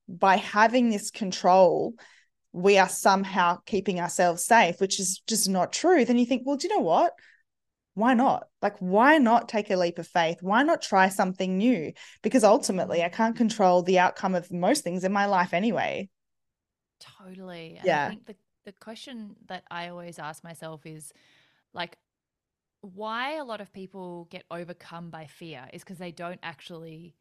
by 0.08 0.36
having 0.36 0.90
this 0.90 1.12
control, 1.12 1.94
we 2.52 2.78
are 2.78 2.90
somehow 2.90 3.60
keeping 3.66 4.00
ourselves 4.00 4.46
safe, 4.46 4.80
which 4.80 5.00
is 5.00 5.22
just 5.28 5.50
not 5.50 5.74
true, 5.74 6.06
then 6.06 6.18
you 6.18 6.26
think, 6.26 6.44
well, 6.46 6.58
do 6.58 6.68
you 6.68 6.76
know 6.76 6.84
what? 6.84 7.14
Why 7.96 8.14
not? 8.16 8.48
Like, 8.62 8.78
why 8.80 9.18
not 9.18 9.50
take 9.50 9.70
a 9.70 9.78
leap 9.78 10.00
of 10.00 10.08
faith? 10.08 10.38
Why 10.42 10.64
not 10.64 10.82
try 10.82 11.10
something 11.10 11.58
new? 11.58 11.94
Because 12.22 12.44
ultimately, 12.44 13.04
I 13.04 13.10
can't 13.10 13.36
control 13.36 13.84
the 13.84 14.00
outcome 14.00 14.36
of 14.36 14.52
most 14.52 14.84
things 14.84 15.04
in 15.04 15.12
my 15.12 15.28
life 15.28 15.54
anyway. 15.54 16.10
Totally. 17.00 17.76
And 17.78 17.86
yeah. 17.86 18.06
I 18.06 18.10
think 18.10 18.26
the, 18.26 18.36
the 18.66 18.72
question 18.72 19.36
that 19.48 19.64
I 19.70 19.90
always 19.90 20.20
ask 20.20 20.44
myself 20.44 20.86
is 20.86 21.14
like, 21.74 21.98
why 22.82 23.38
a 23.38 23.44
lot 23.44 23.62
of 23.62 23.72
people 23.74 24.28
get 24.30 24.44
overcome 24.52 25.10
by 25.10 25.26
fear 25.26 25.68
is 25.72 25.84
because 25.84 25.98
they 26.00 26.12
don't 26.12 26.40
actually 26.44 27.16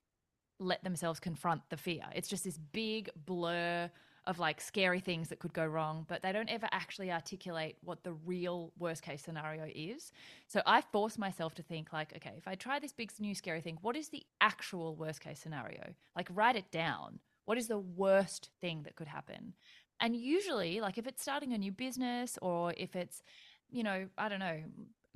let 0.59 0.83
themselves 0.85 1.21
confront 1.21 1.63
the 1.71 1.77
fear. 1.77 2.03
It's 2.15 2.29
just 2.29 2.45
this 2.45 2.59
big 2.59 3.11
blur 3.27 3.91
of 4.25 4.39
like 4.39 4.61
scary 4.61 5.01
things 5.01 5.29
that 5.29 5.41
could 5.41 5.53
go 5.53 5.67
wrong, 5.67 6.05
but 6.09 6.23
they 6.23 6.33
don't 6.33 6.49
ever 6.49 6.69
actually 6.71 7.11
articulate 7.11 7.77
what 7.83 8.05
the 8.05 8.13
real 8.13 8.73
worst 8.79 9.03
case 9.03 9.23
scenario 9.23 9.67
is. 9.75 10.13
So 10.47 10.63
I 10.65 10.81
force 10.81 11.19
myself 11.19 11.55
to 11.57 11.63
think 11.63 11.93
like, 11.93 12.13
okay, 12.17 12.35
if 12.37 12.47
I 12.47 12.55
try 12.55 12.79
this 12.79 12.93
big 12.93 13.11
new 13.19 13.35
scary 13.35 13.61
thing, 13.61 13.79
what 13.83 13.97
is 13.97 14.09
the 14.09 14.23
actual 14.41 14.95
worst 14.95 15.21
case 15.21 15.41
scenario? 15.41 15.95
Like 16.15 16.29
write 16.33 16.57
it 16.57 16.71
down. 16.71 17.19
What 17.45 17.59
is 17.59 17.67
the 17.67 17.79
worst 17.79 18.51
thing 18.61 18.83
that 18.85 18.95
could 18.95 19.09
happen? 19.09 19.55
And 20.03 20.17
usually, 20.17 20.81
like 20.81 20.99
if 20.99 21.07
it's 21.07 21.23
starting 21.23 21.53
a 21.53 21.59
new 21.59 21.71
business 21.71 22.39
or 22.43 22.75
if 22.77 22.97
it's, 22.97 23.23
you 23.71 23.85
know, 23.85 24.09
I 24.19 24.29
don't 24.29 24.41
know, 24.41 24.61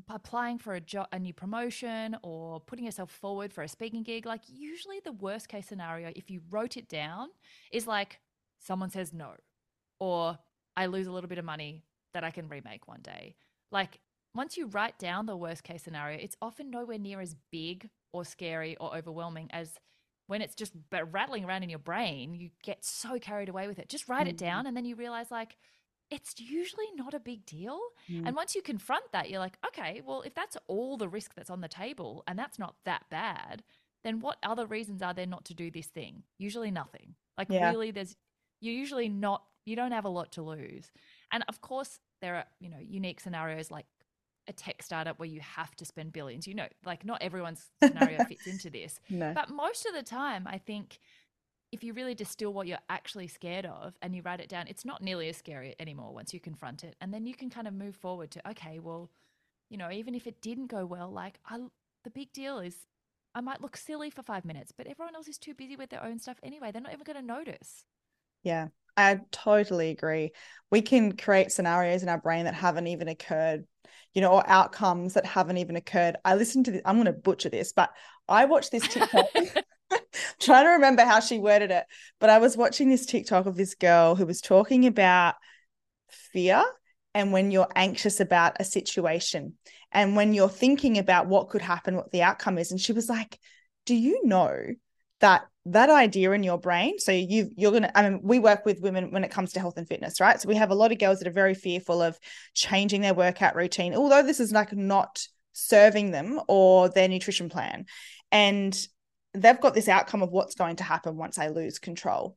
applying 0.09 0.59
for 0.59 0.75
a 0.75 0.81
job, 0.81 1.09
a 1.11 1.19
new 1.19 1.35
promotion, 1.35 2.17
or 2.23 2.61
putting 2.61 2.85
yourself 2.85 3.11
forward 3.11 3.53
for 3.53 3.63
a 3.63 3.69
speaking 3.69 4.05
gig, 4.05 4.25
like 4.25 4.43
usually 4.49 5.01
the 5.05 5.13
worst 5.13 5.49
case 5.49 5.67
scenario, 5.67 6.13
if 6.15 6.31
you 6.31 6.41
wrote 6.51 6.77
it 6.77 6.89
down, 6.89 7.31
is 7.73 7.89
like 7.89 8.21
someone 8.61 8.91
says 8.91 9.13
no, 9.13 9.33
or 9.99 10.39
I 10.77 10.87
lose 10.87 11.09
a 11.09 11.13
little 11.13 11.29
bit 11.29 11.39
of 11.39 11.45
money 11.45 11.83
that 12.15 12.23
I 12.23 12.31
can 12.31 12.49
remake 12.49 12.87
one 12.87 13.01
day. 13.03 13.35
Like 13.73 13.99
once 14.37 14.57
you 14.57 14.69
write 14.69 15.01
down 15.01 15.27
the 15.27 15.37
worst 15.37 15.65
case 15.65 15.83
scenario, 15.83 16.19
it's 16.21 16.37
often 16.41 16.71
nowhere 16.71 16.99
near 16.99 17.21
as 17.21 17.35
big 17.51 17.91
or 18.13 18.25
scary 18.25 18.77
or 18.77 18.97
overwhelming 18.97 19.49
as 19.51 19.81
when 20.27 20.43
it's 20.43 20.55
just 20.55 20.73
rattling 21.11 21.45
around 21.45 21.63
in 21.63 21.71
your 21.71 21.79
brain. 21.79 22.35
You 22.35 22.51
get 22.63 22.85
so 22.85 23.19
carried 23.19 23.49
away 23.49 23.69
with 23.69 23.79
it. 23.79 23.89
Just 23.89 24.09
write 24.09 24.23
mm-hmm. 24.23 24.31
it 24.31 24.39
down, 24.39 24.67
and 24.67 24.77
then 24.77 24.85
you 24.85 24.97
realize 24.97 25.31
like 25.31 25.57
it's 26.11 26.39
usually 26.39 26.87
not 26.95 27.15
a 27.15 27.21
big 27.21 27.45
deal. 27.47 27.79
Mm. 28.09 28.27
And 28.27 28.37
once 28.37 28.55
you 28.55 28.63
confront 28.63 29.05
that, 29.13 29.29
you're 29.29 29.41
like, 29.41 29.59
okay, 29.67 30.03
well, 30.07 30.23
if 30.23 30.35
that's 30.35 30.57
all 30.69 30.97
the 30.97 31.09
risk 31.09 31.35
that's 31.35 31.51
on 31.51 31.61
the 31.61 31.69
table 31.69 32.23
and 32.27 32.39
that's 32.39 32.59
not 32.59 32.77
that 32.85 33.05
bad, 33.11 33.65
then 34.05 34.21
what 34.21 34.39
other 34.43 34.67
reasons 34.67 35.03
are 35.03 35.15
there 35.15 35.27
not 35.27 35.45
to 35.47 35.55
do 35.55 35.71
this 35.71 35.87
thing? 35.87 36.23
Usually 36.39 36.71
nothing. 36.71 37.15
Like, 37.37 37.49
yeah. 37.51 37.71
really, 37.71 37.91
there's, 37.91 38.15
you're 38.61 38.75
usually 38.75 39.09
not, 39.09 39.43
you 39.65 39.75
don't 39.75 39.93
have 39.93 40.05
a 40.05 40.11
lot 40.11 40.33
to 40.33 40.43
lose. 40.43 40.93
And 41.33 41.45
of 41.49 41.61
course, 41.61 41.99
there 42.23 42.37
are, 42.37 42.45
you 42.61 42.71
know, 42.71 42.79
unique 42.81 43.21
scenarios 43.21 43.71
like 43.71 43.87
a 44.49 44.53
tech 44.53 44.83
startup 44.83 45.19
where 45.19 45.29
you 45.29 45.41
have 45.41 45.75
to 45.77 45.85
spend 45.85 46.13
billions. 46.13 46.47
You 46.47 46.55
know, 46.55 46.69
like 46.85 47.05
not 47.05 47.23
everyone's 47.23 47.71
scenario 47.83 48.25
fits 48.25 48.47
into 48.47 48.71
this. 48.71 49.01
No. 49.11 49.33
But 49.35 49.51
most 49.51 49.87
of 49.87 49.95
the 49.95 50.03
time, 50.03 50.47
I 50.47 50.59
think 50.59 50.99
if 51.73 51.83
you 51.83 51.93
really 51.93 52.15
distill 52.15 52.53
what 52.53 52.67
you're 52.67 52.79
actually 52.89 53.27
scared 53.27 53.67
of 53.67 53.95
and 54.01 54.15
you 54.15 54.23
write 54.23 54.41
it 54.41 54.49
down, 54.49 54.67
it's 54.69 54.85
not 54.85 55.03
nearly 55.03 55.29
as 55.29 55.37
scary 55.37 55.75
anymore 55.79 56.15
once 56.15 56.33
you 56.33 56.41
confront 56.41 56.85
it. 56.85 56.95
And 57.01 57.13
then 57.13 57.27
you 57.27 57.35
can 57.35 57.51
kind 57.51 57.67
of 57.67 57.75
move 57.75 57.97
forward 57.97 58.31
to, 58.33 58.51
okay, 58.51 58.79
well, 58.79 59.11
you 59.69 59.77
know, 59.77 59.91
even 59.91 60.15
if 60.15 60.27
it 60.27 60.41
didn't 60.41 60.69
go 60.69 60.87
well, 60.87 61.11
like 61.11 61.39
I, 61.47 61.59
the 62.05 62.11
big 62.11 62.33
deal 62.33 62.61
is 62.61 62.87
I 63.35 63.41
might 63.41 63.61
look 63.61 63.77
silly 63.77 64.11
for 64.11 64.23
five 64.23 64.45
minutes, 64.45 64.73
but 64.73 64.87
everyone 64.87 65.15
else 65.15 65.29
is 65.29 65.39
too 65.39 65.55
busy 65.55 65.77
with 65.77 65.91
their 65.91 66.03
own 66.03 66.19
stuff 66.19 66.39
anyway. 66.43 66.71
They're 66.73 66.81
not 66.81 66.93
even 66.93 67.05
going 67.05 67.21
to 67.21 67.23
notice. 67.23 67.85
Yeah, 68.43 68.69
I 68.97 69.21
totally 69.31 69.91
agree. 69.91 70.33
We 70.71 70.83
can 70.83 71.17
create 71.17 71.53
scenarios 71.53 72.03
in 72.03 72.09
our 72.09 72.21
brain 72.21 72.45
that 72.47 72.55
haven't 72.55 72.87
even 72.87 73.09
occurred, 73.09 73.67
you 74.15 74.21
know, 74.21 74.33
or 74.33 74.49
outcomes 74.49 75.15
that 75.15 75.27
haven't 75.27 75.59
even 75.59 75.77
occurred. 75.77 76.17
I 76.25 76.35
listened 76.35 76.65
to 76.67 76.71
this, 76.73 76.83
I'm 76.85 76.97
going 76.97 77.07
to 77.07 77.13
butcher 77.13 77.51
this, 77.51 77.73
but 77.73 77.91
I 78.29 78.47
watched 78.47 78.73
this 78.73 78.87
TikTok. 78.89 79.27
trying 80.41 80.65
to 80.65 80.71
remember 80.71 81.03
how 81.05 81.21
she 81.21 81.39
worded 81.39 81.71
it, 81.71 81.85
but 82.19 82.31
I 82.31 82.39
was 82.39 82.57
watching 82.57 82.89
this 82.89 83.07
TikTok 83.07 83.47
of 83.47 83.57
this 83.57 83.75
girl 83.75 84.15
who 84.15 84.27
was 84.27 84.41
talking 84.41 84.87
about 84.87 85.35
fear 86.09 86.65
and 87.15 87.33
when 87.33 87.51
you're 87.51 87.69
anxious 87.75 88.21
about 88.21 88.57
a 88.61 88.65
situation 88.65 89.55
and 89.93 90.17
when 90.17 90.35
you're 90.35 90.49
thinking 90.49 90.99
about 90.99 91.29
what 91.29 91.49
could 91.49 91.63
happen, 91.63 91.97
what 91.97 92.11
the 92.11 92.23
outcome 92.23 92.59
is. 92.59 92.71
And 92.71 92.81
she 92.81 92.93
was 92.93 93.09
like, 93.09 93.39
Do 93.87 93.95
you 93.95 94.27
know 94.27 94.55
that 95.21 95.47
that 95.67 95.91
idea 95.91 96.31
in 96.33 96.43
your 96.43 96.59
brain? 96.59 96.99
So 96.99 97.13
you 97.13 97.51
you're 97.57 97.73
gonna 97.73 97.91
I 97.95 98.09
mean, 98.09 98.21
we 98.23 98.39
work 98.39 98.65
with 98.65 98.81
women 98.81 99.11
when 99.11 99.25
it 99.25 99.31
comes 99.31 99.53
to 99.53 99.61
health 99.61 99.77
and 99.77 99.89
fitness, 99.89 100.21
right? 100.21 100.41
So 100.41 100.49
we 100.49 100.57
have 100.57 100.71
a 100.71 100.75
lot 100.75 100.93
of 100.93 100.99
girls 100.99 101.19
that 101.19 101.29
are 101.29 101.33
very 101.33 101.55
fearful 101.55 102.03
of 102.03 102.19
changing 102.55 103.01
their 103.01 103.15
workout 103.15 103.57
routine, 103.57 103.95
although 103.95 104.23
this 104.23 104.41
is 104.41 104.53
like 104.53 104.73
not 104.73 105.27
serving 105.53 106.11
them 106.11 106.41
or 106.49 106.89
their 106.89 107.09
nutrition 107.09 107.49
plan. 107.49 107.87
And 108.31 108.79
they've 109.35 109.61
got 109.61 109.75
this 109.75 109.89
outcome 109.89 110.23
of 110.23 110.31
what's 110.31 110.55
going 110.55 110.77
to 110.77 110.85
happen 110.85 111.17
once 111.17 111.39
I 111.39 111.49
lose 111.49 111.79
control. 111.79 112.37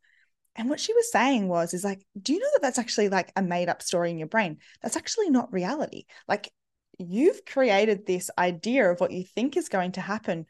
And 0.55 0.69
what 0.69 0.79
she 0.79 0.93
was 0.93 1.11
saying 1.11 1.47
was, 1.47 1.73
is 1.73 1.83
like, 1.83 2.05
do 2.21 2.33
you 2.33 2.39
know 2.39 2.49
that 2.53 2.61
that's 2.61 2.79
actually 2.79 3.09
like 3.09 3.31
a 3.35 3.41
made 3.41 3.69
up 3.69 3.81
story 3.81 4.11
in 4.11 4.17
your 4.17 4.27
brain? 4.27 4.57
That's 4.81 4.97
actually 4.97 5.29
not 5.29 5.53
reality. 5.53 6.05
Like, 6.27 6.51
you've 6.97 7.45
created 7.45 8.05
this 8.05 8.29
idea 8.37 8.89
of 8.89 8.99
what 8.99 9.11
you 9.11 9.23
think 9.23 9.55
is 9.55 9.69
going 9.69 9.93
to 9.93 10.01
happen 10.01 10.45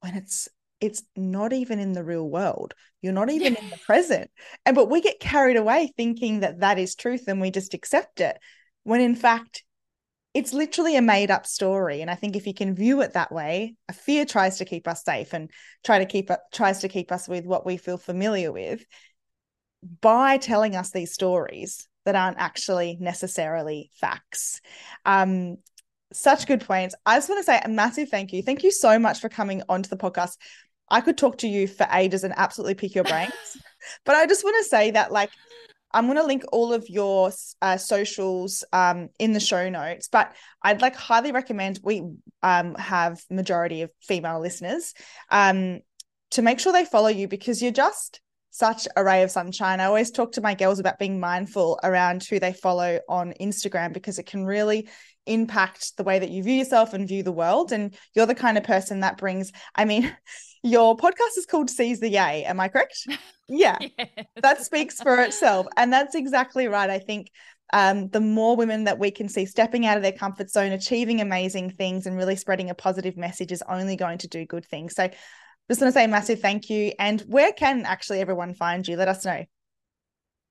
when 0.00 0.14
it's 0.14 0.48
it's 0.80 1.02
not 1.16 1.52
even 1.52 1.78
in 1.78 1.92
the 1.92 2.04
real 2.04 2.28
world 2.28 2.74
you're 3.00 3.12
not 3.12 3.30
even 3.30 3.56
in 3.56 3.70
the 3.70 3.78
present 3.86 4.30
and 4.64 4.74
but 4.74 4.90
we 4.90 5.00
get 5.00 5.20
carried 5.20 5.56
away 5.56 5.92
thinking 5.96 6.40
that 6.40 6.60
that 6.60 6.78
is 6.78 6.94
truth 6.94 7.24
and 7.28 7.40
we 7.40 7.50
just 7.50 7.74
accept 7.74 8.20
it 8.20 8.38
when 8.84 9.00
in 9.00 9.14
fact 9.14 9.64
it's 10.36 10.52
literally 10.52 10.96
a 10.96 11.00
made 11.00 11.30
up 11.30 11.46
story. 11.46 12.02
And 12.02 12.10
I 12.10 12.14
think 12.14 12.36
if 12.36 12.46
you 12.46 12.52
can 12.52 12.74
view 12.74 13.00
it 13.00 13.14
that 13.14 13.32
way, 13.32 13.74
a 13.88 13.94
fear 13.94 14.26
tries 14.26 14.58
to 14.58 14.66
keep 14.66 14.86
us 14.86 15.02
safe 15.02 15.32
and 15.32 15.50
try 15.82 15.98
to 15.98 16.04
keep 16.04 16.30
it 16.30 16.38
tries 16.52 16.80
to 16.80 16.90
keep 16.90 17.10
us 17.10 17.26
with 17.26 17.46
what 17.46 17.64
we 17.64 17.78
feel 17.78 17.96
familiar 17.96 18.52
with 18.52 18.84
by 20.02 20.36
telling 20.36 20.76
us 20.76 20.90
these 20.90 21.14
stories 21.14 21.88
that 22.04 22.16
aren't 22.16 22.36
actually 22.36 22.98
necessarily 23.00 23.90
facts. 23.98 24.60
Um, 25.06 25.56
such 26.12 26.46
good 26.46 26.60
points. 26.60 26.94
I 27.06 27.16
just 27.16 27.30
want 27.30 27.38
to 27.38 27.44
say 27.44 27.58
a 27.64 27.70
massive 27.70 28.10
thank 28.10 28.34
you. 28.34 28.42
Thank 28.42 28.62
you 28.62 28.70
so 28.70 28.98
much 28.98 29.20
for 29.20 29.30
coming 29.30 29.62
onto 29.70 29.88
the 29.88 29.96
podcast. 29.96 30.36
I 30.88 31.00
could 31.00 31.18
talk 31.18 31.38
to 31.38 31.48
you 31.48 31.66
for 31.66 31.86
ages 31.92 32.24
and 32.24 32.34
absolutely 32.36 32.74
pick 32.74 32.94
your 32.94 33.04
brains. 33.04 33.32
but 34.04 34.14
I 34.14 34.26
just 34.26 34.44
want 34.44 34.56
to 34.62 34.68
say 34.68 34.92
that, 34.92 35.12
like, 35.12 35.30
I'm 35.92 36.06
going 36.06 36.18
to 36.18 36.24
link 36.24 36.44
all 36.52 36.72
of 36.72 36.88
your 36.88 37.30
uh, 37.62 37.76
socials 37.76 38.64
um, 38.72 39.08
in 39.18 39.32
the 39.32 39.40
show 39.40 39.68
notes, 39.68 40.08
but 40.08 40.34
I'd 40.62 40.82
like 40.82 40.94
highly 40.94 41.32
recommend 41.32 41.80
we 41.82 42.02
um, 42.42 42.74
have 42.74 43.22
majority 43.30 43.82
of 43.82 43.90
female 44.02 44.40
listeners 44.40 44.94
um, 45.30 45.80
to 46.32 46.42
make 46.42 46.60
sure 46.60 46.72
they 46.72 46.84
follow 46.84 47.08
you 47.08 47.28
because 47.28 47.62
you're 47.62 47.72
just 47.72 48.20
such 48.56 48.88
a 48.96 49.04
ray 49.04 49.22
of 49.22 49.30
sunshine. 49.30 49.80
I 49.80 49.84
always 49.84 50.10
talk 50.10 50.32
to 50.32 50.40
my 50.40 50.54
girls 50.54 50.78
about 50.78 50.98
being 50.98 51.20
mindful 51.20 51.78
around 51.84 52.24
who 52.24 52.40
they 52.40 52.54
follow 52.54 53.00
on 53.08 53.34
Instagram 53.38 53.92
because 53.92 54.18
it 54.18 54.24
can 54.26 54.46
really 54.46 54.88
impact 55.26 55.96
the 55.96 56.04
way 56.04 56.18
that 56.18 56.30
you 56.30 56.42
view 56.42 56.54
yourself 56.54 56.94
and 56.94 57.06
view 57.06 57.22
the 57.22 57.32
world. 57.32 57.72
And 57.72 57.94
you're 58.14 58.26
the 58.26 58.34
kind 58.34 58.56
of 58.56 58.64
person 58.64 59.00
that 59.00 59.18
brings, 59.18 59.52
I 59.74 59.84
mean, 59.84 60.16
your 60.62 60.96
podcast 60.96 61.36
is 61.36 61.46
called 61.46 61.68
Seize 61.68 62.00
the 62.00 62.08
Yay. 62.08 62.44
Am 62.44 62.60
I 62.60 62.68
correct? 62.68 63.06
Yeah. 63.48 63.78
yes. 63.80 64.08
That 64.42 64.64
speaks 64.64 65.00
for 65.00 65.20
itself. 65.20 65.68
And 65.76 65.92
that's 65.92 66.16
exactly 66.16 66.66
right. 66.66 66.90
I 66.90 66.98
think 66.98 67.30
um, 67.72 68.08
the 68.08 68.20
more 68.20 68.56
women 68.56 68.84
that 68.84 68.98
we 68.98 69.12
can 69.12 69.28
see 69.28 69.46
stepping 69.46 69.86
out 69.86 69.96
of 69.96 70.02
their 70.02 70.10
comfort 70.10 70.50
zone, 70.50 70.72
achieving 70.72 71.20
amazing 71.20 71.70
things, 71.70 72.06
and 72.06 72.16
really 72.16 72.34
spreading 72.34 72.70
a 72.70 72.74
positive 72.74 73.16
message 73.16 73.52
is 73.52 73.62
only 73.68 73.94
going 73.94 74.18
to 74.18 74.26
do 74.26 74.44
good 74.46 74.66
things. 74.66 74.96
So, 74.96 75.10
just 75.68 75.80
want 75.80 75.92
to 75.92 75.98
say 75.98 76.06
massive 76.06 76.40
thank 76.40 76.70
you. 76.70 76.92
And 76.98 77.20
where 77.22 77.52
can 77.52 77.84
actually 77.84 78.20
everyone 78.20 78.54
find 78.54 78.86
you? 78.86 78.96
Let 78.96 79.08
us 79.08 79.24
know. 79.24 79.44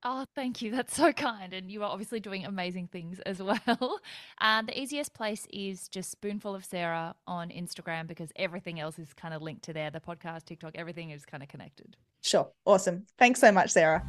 Oh, 0.04 0.24
thank 0.34 0.62
you. 0.62 0.70
That's 0.70 0.94
so 0.94 1.12
kind. 1.12 1.52
And 1.52 1.70
you 1.70 1.82
are 1.82 1.90
obviously 1.90 2.20
doing 2.20 2.44
amazing 2.44 2.88
things 2.88 3.18
as 3.20 3.42
well. 3.42 4.00
Uh, 4.40 4.62
the 4.62 4.78
easiest 4.78 5.14
place 5.14 5.46
is 5.52 5.88
just 5.88 6.10
Spoonful 6.10 6.54
of 6.54 6.64
Sarah 6.64 7.14
on 7.26 7.48
Instagram 7.48 8.06
because 8.06 8.30
everything 8.36 8.78
else 8.78 8.98
is 8.98 9.12
kind 9.14 9.34
of 9.34 9.42
linked 9.42 9.64
to 9.64 9.72
there. 9.72 9.90
The 9.90 10.00
podcast, 10.00 10.44
TikTok, 10.44 10.72
everything 10.76 11.10
is 11.10 11.24
kind 11.24 11.42
of 11.42 11.48
connected. 11.48 11.96
Sure. 12.22 12.48
Awesome. 12.64 13.06
Thanks 13.18 13.40
so 13.40 13.50
much, 13.50 13.70
Sarah. 13.70 14.04